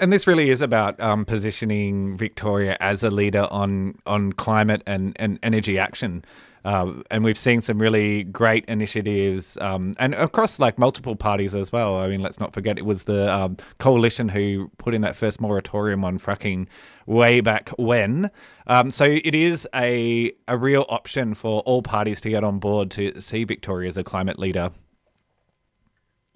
And, 0.00 0.12
this 0.12 0.26
really 0.26 0.50
is 0.50 0.62
about 0.62 1.00
um, 1.00 1.24
positioning 1.24 2.16
Victoria 2.16 2.76
as 2.80 3.02
a 3.02 3.10
leader 3.10 3.48
on 3.50 3.98
on 4.06 4.32
climate 4.32 4.82
and, 4.86 5.16
and 5.16 5.38
energy 5.42 5.78
action. 5.78 6.24
Um, 6.64 7.04
and 7.10 7.24
we've 7.24 7.38
seen 7.38 7.62
some 7.62 7.78
really 7.78 8.24
great 8.24 8.66
initiatives, 8.66 9.56
um, 9.62 9.94
and 9.98 10.14
across 10.14 10.58
like 10.58 10.78
multiple 10.78 11.16
parties 11.16 11.54
as 11.54 11.72
well. 11.72 11.98
I 11.98 12.08
mean, 12.08 12.20
let's 12.20 12.38
not 12.38 12.52
forget 12.52 12.76
it 12.76 12.84
was 12.84 13.04
the 13.04 13.34
um, 13.34 13.56
coalition 13.78 14.28
who 14.28 14.70
put 14.76 14.94
in 14.94 15.00
that 15.00 15.16
first 15.16 15.40
moratorium 15.40 16.04
on 16.04 16.18
fracking 16.18 16.66
way 17.06 17.40
back 17.40 17.70
when. 17.78 18.30
Um, 18.66 18.90
so 18.90 19.04
it 19.04 19.34
is 19.34 19.66
a 19.74 20.32
a 20.48 20.58
real 20.58 20.84
option 20.88 21.34
for 21.34 21.60
all 21.60 21.82
parties 21.82 22.20
to 22.22 22.30
get 22.30 22.44
on 22.44 22.58
board 22.58 22.90
to 22.92 23.20
see 23.20 23.44
Victoria 23.44 23.88
as 23.88 23.96
a 23.96 24.04
climate 24.04 24.38
leader. 24.38 24.70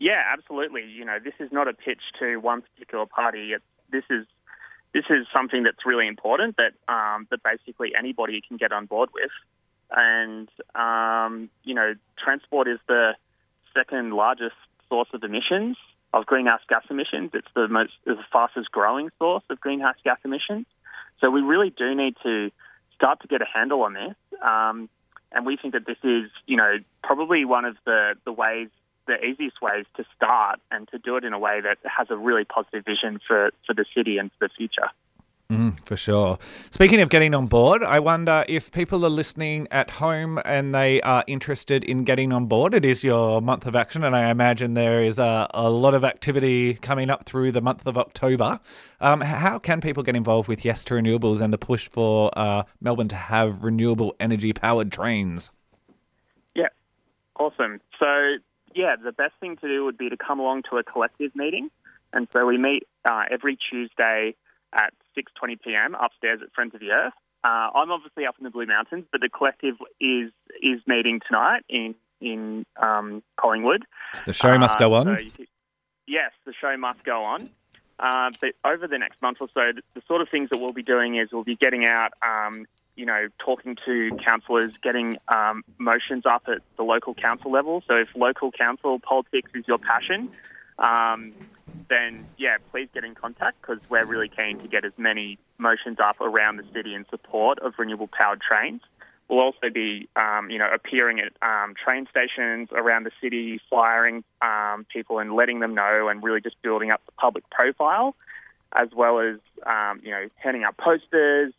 Yeah, 0.04 0.22
absolutely. 0.30 0.84
You 0.84 1.06
know, 1.06 1.16
this 1.18 1.32
is 1.38 1.50
not 1.50 1.66
a 1.66 1.72
pitch 1.72 2.02
to 2.18 2.36
one 2.36 2.60
particular 2.60 3.06
party. 3.06 3.54
It's, 3.54 3.64
this 3.90 4.04
is 4.10 4.26
this 4.92 5.04
is 5.08 5.26
something 5.34 5.62
that's 5.62 5.86
really 5.86 6.06
important 6.06 6.58
that 6.58 6.74
um, 6.92 7.26
that 7.30 7.42
basically 7.42 7.94
anybody 7.96 8.42
can 8.46 8.58
get 8.58 8.70
on 8.70 8.84
board 8.84 9.08
with. 9.14 9.30
And 9.90 10.50
um, 10.74 11.48
you 11.62 11.72
know, 11.72 11.94
transport 12.22 12.68
is 12.68 12.80
the 12.86 13.14
second 13.72 14.12
largest 14.12 14.56
source 14.90 15.08
of 15.14 15.24
emissions 15.24 15.78
of 16.12 16.26
greenhouse 16.26 16.60
gas 16.68 16.84
emissions. 16.90 17.30
It's 17.32 17.48
the 17.54 17.66
most 17.66 17.92
the 18.04 18.18
fastest 18.30 18.70
growing 18.70 19.08
source 19.18 19.44
of 19.48 19.58
greenhouse 19.58 19.96
gas 20.04 20.18
emissions. 20.22 20.66
So 21.22 21.30
we 21.30 21.40
really 21.40 21.70
do 21.70 21.94
need 21.94 22.16
to 22.24 22.50
start 22.94 23.22
to 23.22 23.26
get 23.26 23.40
a 23.40 23.46
handle 23.46 23.80
on 23.80 23.94
this. 23.94 24.16
Um, 24.42 24.90
and 25.32 25.46
we 25.46 25.56
think 25.56 25.72
that 25.72 25.86
this 25.86 25.96
is, 26.04 26.30
you 26.46 26.58
know, 26.58 26.76
probably 27.02 27.46
one 27.46 27.64
of 27.64 27.78
the, 27.86 28.16
the 28.26 28.32
ways 28.32 28.68
the 29.06 29.22
easiest 29.24 29.60
ways 29.60 29.84
to 29.96 30.04
start 30.16 30.60
and 30.70 30.88
to 30.88 30.98
do 30.98 31.16
it 31.16 31.24
in 31.24 31.32
a 31.32 31.38
way 31.38 31.60
that 31.60 31.78
has 31.84 32.08
a 32.10 32.16
really 32.16 32.44
positive 32.44 32.84
vision 32.84 33.20
for, 33.26 33.50
for 33.66 33.74
the 33.74 33.84
city 33.94 34.18
and 34.18 34.30
for 34.38 34.48
the 34.48 34.54
future. 34.56 34.90
For 35.84 35.96
sure. 35.96 36.38
Speaking 36.70 37.00
of 37.02 37.10
getting 37.10 37.34
on 37.34 37.46
board, 37.46 37.82
I 37.82 38.00
wonder 38.00 38.44
if 38.48 38.72
people 38.72 39.04
are 39.04 39.10
listening 39.10 39.68
at 39.70 39.90
home 39.90 40.40
and 40.44 40.74
they 40.74 41.02
are 41.02 41.22
interested 41.26 41.84
in 41.84 42.04
getting 42.04 42.32
on 42.32 42.46
board. 42.46 42.74
It 42.74 42.86
is 42.86 43.04
your 43.04 43.42
month 43.42 43.66
of 43.66 43.76
action, 43.76 44.02
and 44.02 44.16
I 44.16 44.30
imagine 44.30 44.72
there 44.72 45.02
is 45.02 45.18
a, 45.18 45.46
a 45.52 45.68
lot 45.68 45.92
of 45.92 46.02
activity 46.02 46.74
coming 46.74 47.10
up 47.10 47.26
through 47.26 47.52
the 47.52 47.60
month 47.60 47.86
of 47.86 47.98
October. 47.98 48.58
Um, 49.00 49.20
how 49.20 49.58
can 49.58 49.82
people 49.82 50.02
get 50.02 50.16
involved 50.16 50.48
with 50.48 50.64
Yes 50.64 50.84
to 50.84 50.94
Renewables 50.94 51.42
and 51.42 51.52
the 51.52 51.58
push 51.58 51.86
for 51.88 52.30
uh, 52.34 52.64
Melbourne 52.80 53.08
to 53.08 53.16
have 53.16 53.62
renewable 53.62 54.16
energy 54.18 54.54
powered 54.54 54.90
trains? 54.90 55.50
Yeah, 56.54 56.68
awesome. 57.38 57.80
So, 58.00 58.36
yeah, 58.74 58.96
the 58.96 59.12
best 59.12 59.34
thing 59.40 59.56
to 59.58 59.68
do 59.68 59.84
would 59.84 59.98
be 59.98 60.08
to 60.10 60.16
come 60.16 60.40
along 60.40 60.62
to 60.70 60.78
a 60.78 60.82
collective 60.84 61.34
meeting. 61.34 61.70
And 62.12 62.28
so 62.32 62.46
we 62.46 62.58
meet 62.58 62.86
uh, 63.04 63.24
every 63.30 63.56
Tuesday 63.56 64.34
at 64.72 64.92
6:20 65.16 65.60
p.m. 65.62 65.94
upstairs 65.94 66.40
at 66.42 66.52
Friends 66.52 66.74
of 66.74 66.80
the 66.80 66.90
Earth. 66.90 67.12
Uh, 67.42 67.68
I'm 67.74 67.90
obviously 67.90 68.24
up 68.26 68.36
in 68.38 68.44
the 68.44 68.50
Blue 68.50 68.66
Mountains, 68.66 69.04
but 69.12 69.20
the 69.20 69.28
collective 69.28 69.76
is 70.00 70.30
is 70.62 70.80
meeting 70.86 71.20
tonight 71.26 71.62
in 71.68 71.94
in 72.20 72.64
um, 72.80 73.22
Collingwood. 73.36 73.84
The 74.26 74.32
show 74.32 74.56
must 74.58 74.78
go 74.78 74.94
Uh, 74.94 75.00
on. 75.00 75.18
so 75.18 75.36
could- 75.36 75.48
yes, 76.06 76.30
the 76.46 76.52
show 76.54 76.76
must 76.76 77.04
go 77.04 77.22
on. 77.22 77.40
Uh, 77.98 78.30
but 78.40 78.54
over 78.64 78.86
the 78.88 78.98
next 78.98 79.20
month 79.22 79.38
or 79.40 79.48
so, 79.54 79.72
the, 79.72 79.82
the 79.94 80.02
sort 80.08 80.20
of 80.20 80.28
things 80.28 80.50
that 80.50 80.58
we'll 80.60 80.72
be 80.72 80.82
doing 80.82 81.16
is 81.16 81.30
we'll 81.32 81.44
be 81.44 81.54
getting 81.54 81.84
out, 81.84 82.12
um, 82.22 82.66
you 82.96 83.06
know, 83.06 83.28
talking 83.44 83.76
to 83.84 84.12
councillors, 84.24 84.72
getting 84.82 85.18
um, 85.28 85.64
motions 85.78 86.24
up 86.26 86.44
at 86.48 86.62
the 86.76 86.82
local 86.82 87.14
council 87.14 87.50
level. 87.50 87.82
So 87.88 87.94
if 87.96 88.08
local 88.14 88.52
council 88.52 88.98
politics 89.00 89.50
is 89.54 89.64
your 89.66 89.78
passion, 89.78 90.28
um, 90.78 91.34
then 91.88 92.26
yeah, 92.36 92.56
please 92.70 92.88
get 92.94 93.04
in 93.04 93.14
contact 93.14 93.60
because 93.60 93.78
we're 93.88 94.06
really 94.06 94.28
keen 94.28 94.58
to 94.58 94.68
get 94.68 94.84
as 94.84 94.92
many 94.96 95.38
motions 95.58 95.98
up 96.02 96.20
around 96.20 96.56
the 96.56 96.64
city 96.72 96.94
in 96.94 97.04
support 97.10 97.58
of 97.60 97.74
renewable 97.78 98.08
powered 98.08 98.40
trains. 98.40 98.80
We'll 99.28 99.40
also 99.40 99.70
be, 99.72 100.08
um, 100.16 100.50
you 100.50 100.58
know, 100.58 100.68
appearing 100.72 101.18
at 101.18 101.32
um, 101.40 101.74
train 101.82 102.06
stations 102.10 102.68
around 102.72 103.04
the 103.04 103.10
city, 103.22 103.58
flyering 103.70 104.22
um, 104.42 104.86
people 104.92 105.18
and 105.18 105.34
letting 105.34 105.60
them 105.60 105.74
know, 105.74 106.08
and 106.08 106.22
really 106.22 106.42
just 106.42 106.60
building 106.60 106.90
up 106.90 107.00
the 107.06 107.12
public 107.12 107.48
profile, 107.50 108.14
as 108.78 108.88
well 108.94 109.20
as, 109.20 109.36
um, 109.66 110.00
you 110.04 110.10
know, 110.10 110.28
handing 110.36 110.64
out 110.64 110.76
posters, 110.76 111.54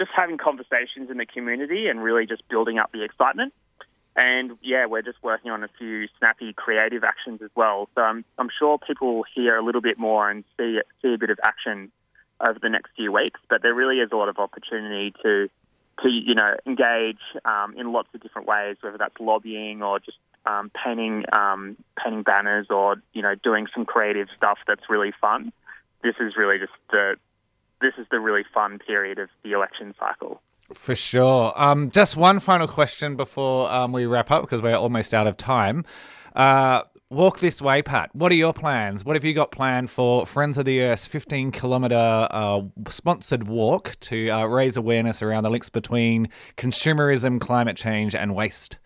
just 0.00 0.10
having 0.16 0.38
conversations 0.38 1.10
in 1.10 1.18
the 1.18 1.26
community, 1.26 1.88
and 1.88 2.02
really 2.02 2.24
just 2.26 2.48
building 2.48 2.78
up 2.78 2.90
the 2.90 3.02
excitement. 3.02 3.52
And 4.16 4.52
yeah, 4.62 4.86
we're 4.86 5.02
just 5.02 5.22
working 5.22 5.50
on 5.50 5.62
a 5.62 5.68
few 5.78 6.08
snappy 6.18 6.54
creative 6.54 7.04
actions 7.04 7.42
as 7.42 7.50
well. 7.54 7.88
So 7.94 8.00
I'm, 8.00 8.24
I'm 8.38 8.48
sure 8.58 8.78
people 8.78 9.16
will 9.16 9.24
hear 9.34 9.56
a 9.56 9.62
little 9.62 9.82
bit 9.82 9.98
more 9.98 10.30
and 10.30 10.42
see 10.56 10.80
see 11.02 11.12
a 11.12 11.18
bit 11.18 11.28
of 11.28 11.38
action 11.44 11.92
over 12.40 12.58
the 12.58 12.70
next 12.70 12.92
few 12.96 13.12
weeks. 13.12 13.38
But 13.50 13.60
there 13.60 13.74
really 13.74 13.96
is 13.96 14.08
a 14.10 14.16
lot 14.16 14.30
of 14.30 14.38
opportunity 14.38 15.12
to 15.22 15.48
to 16.02 16.08
you 16.08 16.34
know 16.34 16.54
engage 16.66 17.20
um, 17.44 17.74
in 17.76 17.92
lots 17.92 18.08
of 18.14 18.22
different 18.22 18.48
ways, 18.48 18.76
whether 18.80 18.96
that's 18.96 19.20
lobbying 19.20 19.82
or 19.82 20.00
just 20.00 20.18
um, 20.46 20.70
painting 20.82 21.24
um, 21.32 21.76
painting 22.02 22.22
banners 22.22 22.68
or 22.70 22.96
you 23.12 23.20
know 23.20 23.34
doing 23.34 23.66
some 23.74 23.84
creative 23.84 24.28
stuff 24.34 24.58
that's 24.66 24.88
really 24.88 25.12
fun. 25.20 25.52
This 26.02 26.14
is 26.18 26.36
really 26.36 26.58
just 26.58 26.72
the 26.90 27.16
this 27.80 27.94
is 27.98 28.06
the 28.10 28.20
really 28.20 28.44
fun 28.52 28.78
period 28.78 29.18
of 29.18 29.28
the 29.42 29.52
election 29.52 29.94
cycle. 29.98 30.40
For 30.72 30.94
sure. 30.94 31.52
Um, 31.56 31.90
just 31.90 32.16
one 32.16 32.38
final 32.38 32.68
question 32.68 33.16
before 33.16 33.70
um, 33.72 33.92
we 33.92 34.06
wrap 34.06 34.30
up 34.30 34.42
because 34.42 34.62
we're 34.62 34.76
almost 34.76 35.12
out 35.12 35.26
of 35.26 35.36
time. 35.36 35.84
Uh, 36.36 36.82
walk 37.08 37.40
this 37.40 37.60
way, 37.60 37.82
Pat. 37.82 38.14
What 38.14 38.30
are 38.30 38.36
your 38.36 38.52
plans? 38.52 39.04
What 39.04 39.16
have 39.16 39.24
you 39.24 39.34
got 39.34 39.50
planned 39.50 39.90
for 39.90 40.26
Friends 40.26 40.56
of 40.58 40.64
the 40.64 40.80
Earth's 40.80 41.06
15 41.06 41.50
kilometre 41.50 42.28
uh, 42.30 42.62
sponsored 42.86 43.48
walk 43.48 43.96
to 44.00 44.28
uh, 44.30 44.44
raise 44.46 44.76
awareness 44.76 45.22
around 45.22 45.42
the 45.42 45.50
links 45.50 45.70
between 45.70 46.28
consumerism, 46.56 47.40
climate 47.40 47.76
change, 47.76 48.14
and 48.14 48.36
waste? 48.36 48.78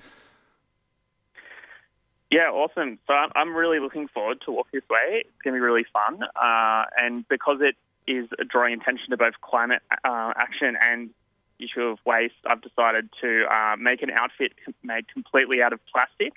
Yeah, 2.30 2.48
awesome. 2.48 2.98
So 3.06 3.12
I'm, 3.12 3.30
I'm 3.36 3.54
really 3.54 3.78
looking 3.78 4.08
forward 4.08 4.40
to 4.46 4.52
Walk 4.52 4.68
This 4.72 4.82
Way. 4.90 5.24
It's 5.26 5.42
going 5.44 5.54
to 5.54 5.58
be 5.58 5.60
really 5.60 5.84
fun. 5.92 6.22
Uh, 6.22 6.84
and 6.96 7.28
because 7.28 7.58
it 7.60 7.76
is 8.06 8.28
drawing 8.48 8.74
attention 8.80 9.10
to 9.10 9.16
both 9.16 9.34
climate 9.40 9.82
uh, 10.04 10.32
action 10.36 10.76
and 10.80 11.10
issue 11.58 11.82
of 11.82 11.98
waste, 12.04 12.34
I've 12.46 12.62
decided 12.62 13.08
to 13.20 13.44
uh, 13.44 13.76
make 13.76 14.02
an 14.02 14.10
outfit 14.10 14.52
made 14.82 15.08
completely 15.08 15.62
out 15.62 15.72
of 15.72 15.80
plastic. 15.92 16.32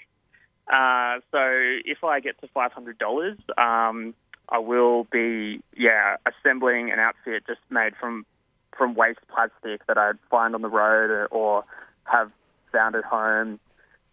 Uh, 0.72 1.20
so 1.32 1.40
if 1.86 2.04
I 2.04 2.20
get 2.20 2.40
to 2.42 2.48
$500, 2.48 3.58
um, 3.58 4.14
I 4.50 4.60
will 4.60 5.06
be, 5.06 5.62
yeah, 5.76 6.18
assembling 6.26 6.92
an 6.92 7.00
outfit 7.00 7.44
just 7.48 7.62
made 7.70 7.96
from 8.00 8.26
from 8.78 8.94
waste 8.94 9.20
plastic 9.34 9.84
that 9.88 9.98
I'd 9.98 10.20
find 10.30 10.54
on 10.54 10.62
the 10.62 10.70
road 10.70 11.10
or, 11.10 11.26
or 11.28 11.64
have 12.04 12.32
found 12.72 12.96
at 12.96 13.04
home. 13.04 13.60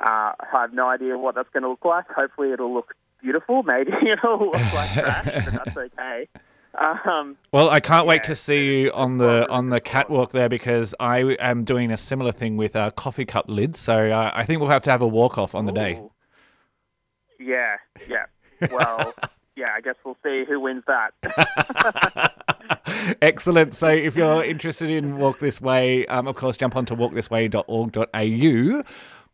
Uh, 0.00 0.32
I 0.40 0.46
have 0.52 0.72
no 0.72 0.88
idea 0.88 1.18
what 1.18 1.34
that's 1.34 1.50
going 1.52 1.64
to 1.64 1.68
look 1.68 1.84
like. 1.84 2.08
Hopefully, 2.08 2.50
it'll 2.50 2.72
look 2.72 2.94
beautiful. 3.20 3.62
Maybe 3.62 3.92
it'll 4.10 4.38
look 4.38 4.72
like 4.72 4.92
trash, 4.92 5.26
but 5.26 5.64
that's 5.64 5.76
okay. 5.76 6.28
Um, 6.78 7.36
Well, 7.52 7.70
I 7.70 7.80
can't 7.80 8.06
wait 8.06 8.24
to 8.24 8.34
see 8.34 8.82
you 8.82 8.92
on 8.92 9.18
the 9.18 9.48
on 9.50 9.70
the 9.70 9.80
catwalk 9.80 10.32
there 10.32 10.48
because 10.48 10.94
I 10.98 11.36
am 11.38 11.64
doing 11.64 11.90
a 11.90 11.96
similar 11.96 12.32
thing 12.32 12.56
with 12.56 12.74
uh, 12.74 12.90
coffee 12.92 13.24
cup 13.24 13.46
lids. 13.48 13.78
So 13.78 14.10
uh, 14.10 14.30
I 14.34 14.44
think 14.44 14.60
we'll 14.60 14.70
have 14.70 14.82
to 14.84 14.90
have 14.90 15.02
a 15.02 15.06
walk 15.06 15.38
off 15.38 15.54
on 15.54 15.66
the 15.66 15.72
day. 15.72 16.00
Yeah, 17.38 17.76
yeah. 18.08 18.26
Well, 18.72 19.14
yeah. 19.56 19.72
I 19.76 19.80
guess 19.80 19.94
we'll 20.04 20.16
see 20.24 20.44
who 20.48 20.60
wins 20.60 20.84
that. 20.86 21.12
Excellent. 23.22 23.74
So 23.74 23.88
if 23.88 24.16
you're 24.16 24.42
interested 24.44 24.90
in 24.90 25.18
Walk 25.18 25.38
This 25.38 25.60
Way, 25.60 26.06
um, 26.06 26.26
of 26.26 26.36
course, 26.36 26.56
jump 26.56 26.74
onto 26.76 26.96
walkthisway.org.au. 26.96 28.82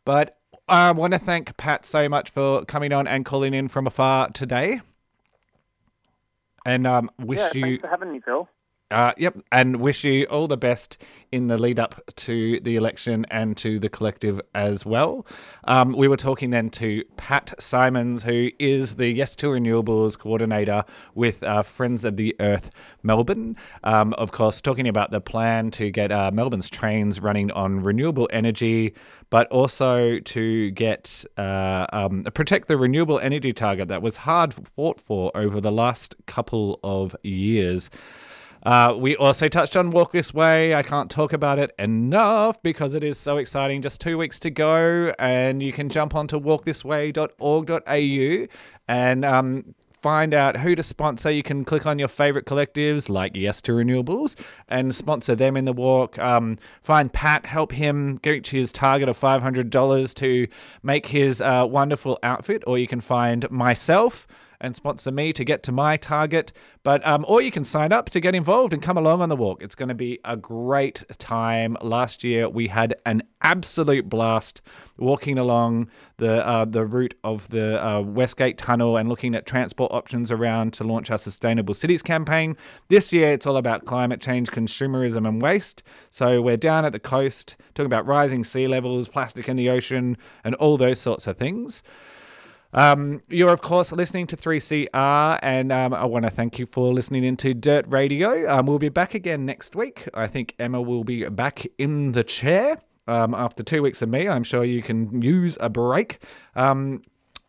But 0.04 0.36
I 0.68 0.90
want 0.92 1.12
to 1.14 1.18
thank 1.18 1.56
Pat 1.56 1.84
so 1.84 2.08
much 2.08 2.30
for 2.30 2.64
coming 2.64 2.92
on 2.92 3.06
and 3.06 3.24
calling 3.24 3.54
in 3.54 3.68
from 3.68 3.86
afar 3.86 4.30
today. 4.30 4.80
And 6.66 6.86
um, 6.86 7.10
wish 7.18 7.38
yeah, 7.38 7.50
you 7.54 7.62
thanks 7.62 7.80
for 7.80 7.88
having 7.88 8.12
me, 8.12 8.20
Phil. 8.24 8.48
Uh, 8.90 9.12
yep, 9.16 9.38
and 9.52 9.76
wish 9.76 10.02
you 10.02 10.24
all 10.24 10.48
the 10.48 10.56
best 10.56 10.98
in 11.30 11.46
the 11.46 11.56
lead 11.56 11.78
up 11.78 12.00
to 12.16 12.58
the 12.60 12.74
election 12.74 13.24
and 13.30 13.56
to 13.56 13.78
the 13.78 13.88
collective 13.88 14.40
as 14.54 14.84
well. 14.84 15.24
Um, 15.64 15.92
we 15.92 16.08
were 16.08 16.16
talking 16.16 16.50
then 16.50 16.70
to 16.70 17.04
Pat 17.16 17.54
Simons, 17.60 18.24
who 18.24 18.50
is 18.58 18.96
the 18.96 19.08
Yes 19.08 19.36
to 19.36 19.46
Renewables 19.46 20.18
coordinator 20.18 20.84
with 21.14 21.42
uh, 21.44 21.62
Friends 21.62 22.04
of 22.04 22.16
the 22.16 22.34
Earth 22.40 22.70
Melbourne. 23.04 23.56
Um, 23.84 24.12
of 24.14 24.32
course, 24.32 24.60
talking 24.60 24.88
about 24.88 25.12
the 25.12 25.20
plan 25.20 25.70
to 25.72 25.92
get 25.92 26.10
uh, 26.10 26.32
Melbourne's 26.32 26.68
trains 26.68 27.20
running 27.20 27.52
on 27.52 27.84
renewable 27.84 28.28
energy, 28.32 28.94
but 29.30 29.46
also 29.52 30.18
to 30.18 30.70
get 30.72 31.24
uh, 31.36 31.86
um, 31.92 32.24
protect 32.34 32.66
the 32.66 32.76
renewable 32.76 33.20
energy 33.20 33.52
target 33.52 33.86
that 33.86 34.02
was 34.02 34.16
hard 34.16 34.52
fought 34.52 35.00
for 35.00 35.30
over 35.36 35.60
the 35.60 35.70
last 35.70 36.16
couple 36.26 36.80
of 36.82 37.14
years. 37.22 37.88
Uh, 38.62 38.94
we 38.96 39.16
also 39.16 39.48
touched 39.48 39.76
on 39.76 39.90
Walk 39.90 40.12
This 40.12 40.32
Way. 40.34 40.74
I 40.74 40.82
can't 40.82 41.10
talk 41.10 41.32
about 41.32 41.58
it 41.58 41.74
enough 41.78 42.62
because 42.62 42.94
it 42.94 43.02
is 43.02 43.16
so 43.18 43.38
exciting. 43.38 43.80
Just 43.82 44.00
two 44.00 44.16
weeks 44.18 44.38
to 44.40 44.50
go, 44.50 45.14
and 45.18 45.62
you 45.62 45.72
can 45.72 45.88
jump 45.88 46.14
onto 46.14 46.38
walkthisway.org.au 46.38 48.46
and 48.88 49.24
um, 49.24 49.74
find 50.00 50.34
out 50.34 50.58
who 50.58 50.74
to 50.74 50.82
sponsor. 50.82 51.30
You 51.30 51.42
can 51.42 51.64
click 51.64 51.86
on 51.86 51.98
your 51.98 52.08
favorite 52.08 52.46
collectives 52.46 53.08
like 53.08 53.36
Yes 53.36 53.60
to 53.62 53.72
Renewables 53.72 54.36
and 54.68 54.94
sponsor 54.94 55.34
them 55.34 55.56
in 55.56 55.64
the 55.64 55.72
walk. 55.72 56.18
Um, 56.18 56.58
find 56.82 57.12
Pat, 57.12 57.46
help 57.46 57.72
him 57.72 58.18
reach 58.24 58.50
his 58.50 58.72
target 58.72 59.08
of 59.08 59.18
$500 59.18 60.14
to 60.14 60.48
make 60.82 61.06
his 61.06 61.40
uh, 61.40 61.66
wonderful 61.68 62.18
outfit, 62.22 62.62
or 62.66 62.78
you 62.78 62.86
can 62.86 63.00
find 63.00 63.50
myself 63.50 64.26
and 64.60 64.76
sponsor 64.76 65.10
me 65.10 65.32
to 65.32 65.44
get 65.44 65.62
to 65.64 65.72
my 65.72 65.96
target. 65.96 66.52
But 66.82 67.06
um, 67.06 67.24
or 67.28 67.42
you 67.42 67.50
can 67.50 67.64
sign 67.64 67.92
up 67.92 68.10
to 68.10 68.20
get 68.20 68.34
involved 68.34 68.72
and 68.72 68.82
come 68.82 68.96
along 68.96 69.22
on 69.22 69.28
the 69.28 69.36
walk. 69.36 69.62
It's 69.62 69.74
going 69.74 69.88
to 69.88 69.94
be 69.94 70.18
a 70.24 70.36
great 70.36 71.04
time. 71.18 71.76
Last 71.80 72.24
year 72.24 72.48
we 72.48 72.68
had 72.68 72.94
an 73.06 73.22
absolute 73.42 74.08
blast 74.08 74.60
walking 74.98 75.38
along 75.38 75.88
the 76.18 76.46
uh, 76.46 76.64
the 76.64 76.84
route 76.84 77.14
of 77.24 77.48
the 77.48 77.84
uh, 77.84 78.00
Westgate 78.00 78.58
Tunnel 78.58 78.96
and 78.96 79.08
looking 79.08 79.34
at 79.34 79.46
transport 79.46 79.92
options 79.92 80.30
around 80.30 80.72
to 80.74 80.84
launch 80.84 81.10
our 81.10 81.18
Sustainable 81.18 81.74
Cities 81.74 82.02
campaign. 82.02 82.56
This 82.88 83.12
year 83.12 83.32
it's 83.32 83.46
all 83.46 83.56
about 83.56 83.86
climate 83.86 84.20
change, 84.20 84.50
consumerism, 84.50 85.26
and 85.26 85.40
waste. 85.40 85.82
So 86.10 86.42
we're 86.42 86.56
down 86.56 86.84
at 86.84 86.92
the 86.92 87.00
coast 87.00 87.56
talking 87.74 87.86
about 87.86 88.06
rising 88.06 88.44
sea 88.44 88.68
levels, 88.68 89.08
plastic 89.08 89.48
in 89.48 89.56
the 89.56 89.70
ocean, 89.70 90.16
and 90.44 90.54
all 90.56 90.76
those 90.76 91.00
sorts 91.00 91.26
of 91.26 91.36
things. 91.36 91.82
Um, 92.72 93.22
you're, 93.28 93.52
of 93.52 93.60
course, 93.60 93.90
listening 93.92 94.26
to 94.28 94.36
3CR, 94.36 95.38
and 95.42 95.72
um, 95.72 95.92
I 95.92 96.04
want 96.04 96.24
to 96.24 96.30
thank 96.30 96.58
you 96.58 96.66
for 96.66 96.92
listening 96.92 97.24
into 97.24 97.52
Dirt 97.52 97.84
Radio. 97.88 98.48
Um, 98.48 98.66
we'll 98.66 98.78
be 98.78 98.88
back 98.88 99.14
again 99.14 99.44
next 99.44 99.74
week. 99.74 100.08
I 100.14 100.26
think 100.28 100.54
Emma 100.58 100.80
will 100.80 101.04
be 101.04 101.28
back 101.28 101.66
in 101.78 102.12
the 102.12 102.22
chair 102.22 102.80
um, 103.08 103.34
after 103.34 103.62
two 103.62 103.82
weeks 103.82 104.02
of 104.02 104.08
me. 104.08 104.28
I'm 104.28 104.44
sure 104.44 104.64
you 104.64 104.82
can 104.82 105.20
use 105.20 105.58
a 105.60 105.68
break. 105.68 106.22
Um, 106.54 107.02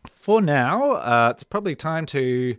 for 0.08 0.40
now, 0.40 0.94
uh, 0.94 1.28
it's 1.32 1.44
probably 1.44 1.76
time 1.76 2.06
to 2.06 2.56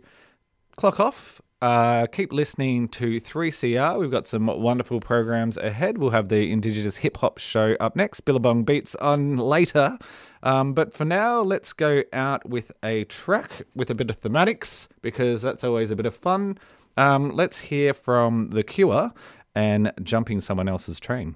clock 0.76 1.00
off. 1.00 1.42
Uh, 1.60 2.06
keep 2.06 2.30
listening 2.30 2.88
to 2.88 3.18
3CR. 3.20 3.98
We've 3.98 4.10
got 4.10 4.26
some 4.26 4.46
wonderful 4.46 5.00
programs 5.00 5.56
ahead. 5.56 5.96
We'll 5.96 6.10
have 6.10 6.28
the 6.28 6.50
Indigenous 6.50 6.98
Hip 6.98 7.16
Hop 7.18 7.38
Show 7.38 7.74
up 7.80 7.96
next, 7.96 8.20
Billabong 8.20 8.64
Beats 8.64 8.94
on 8.96 9.38
later. 9.38 9.96
Um, 10.44 10.74
but 10.74 10.92
for 10.92 11.04
now, 11.04 11.40
let's 11.40 11.72
go 11.72 12.04
out 12.12 12.48
with 12.48 12.70
a 12.84 13.04
track 13.04 13.62
with 13.74 13.90
a 13.90 13.94
bit 13.94 14.10
of 14.10 14.20
thematics 14.20 14.88
because 15.02 15.42
that's 15.42 15.64
always 15.64 15.90
a 15.90 15.96
bit 15.96 16.06
of 16.06 16.14
fun. 16.14 16.58
Um, 16.96 17.30
let's 17.30 17.58
hear 17.58 17.92
from 17.92 18.50
The 18.50 18.62
Cure 18.62 19.12
and 19.54 19.92
Jumping 20.02 20.40
Someone 20.40 20.68
Else's 20.68 21.00
Train. 21.00 21.34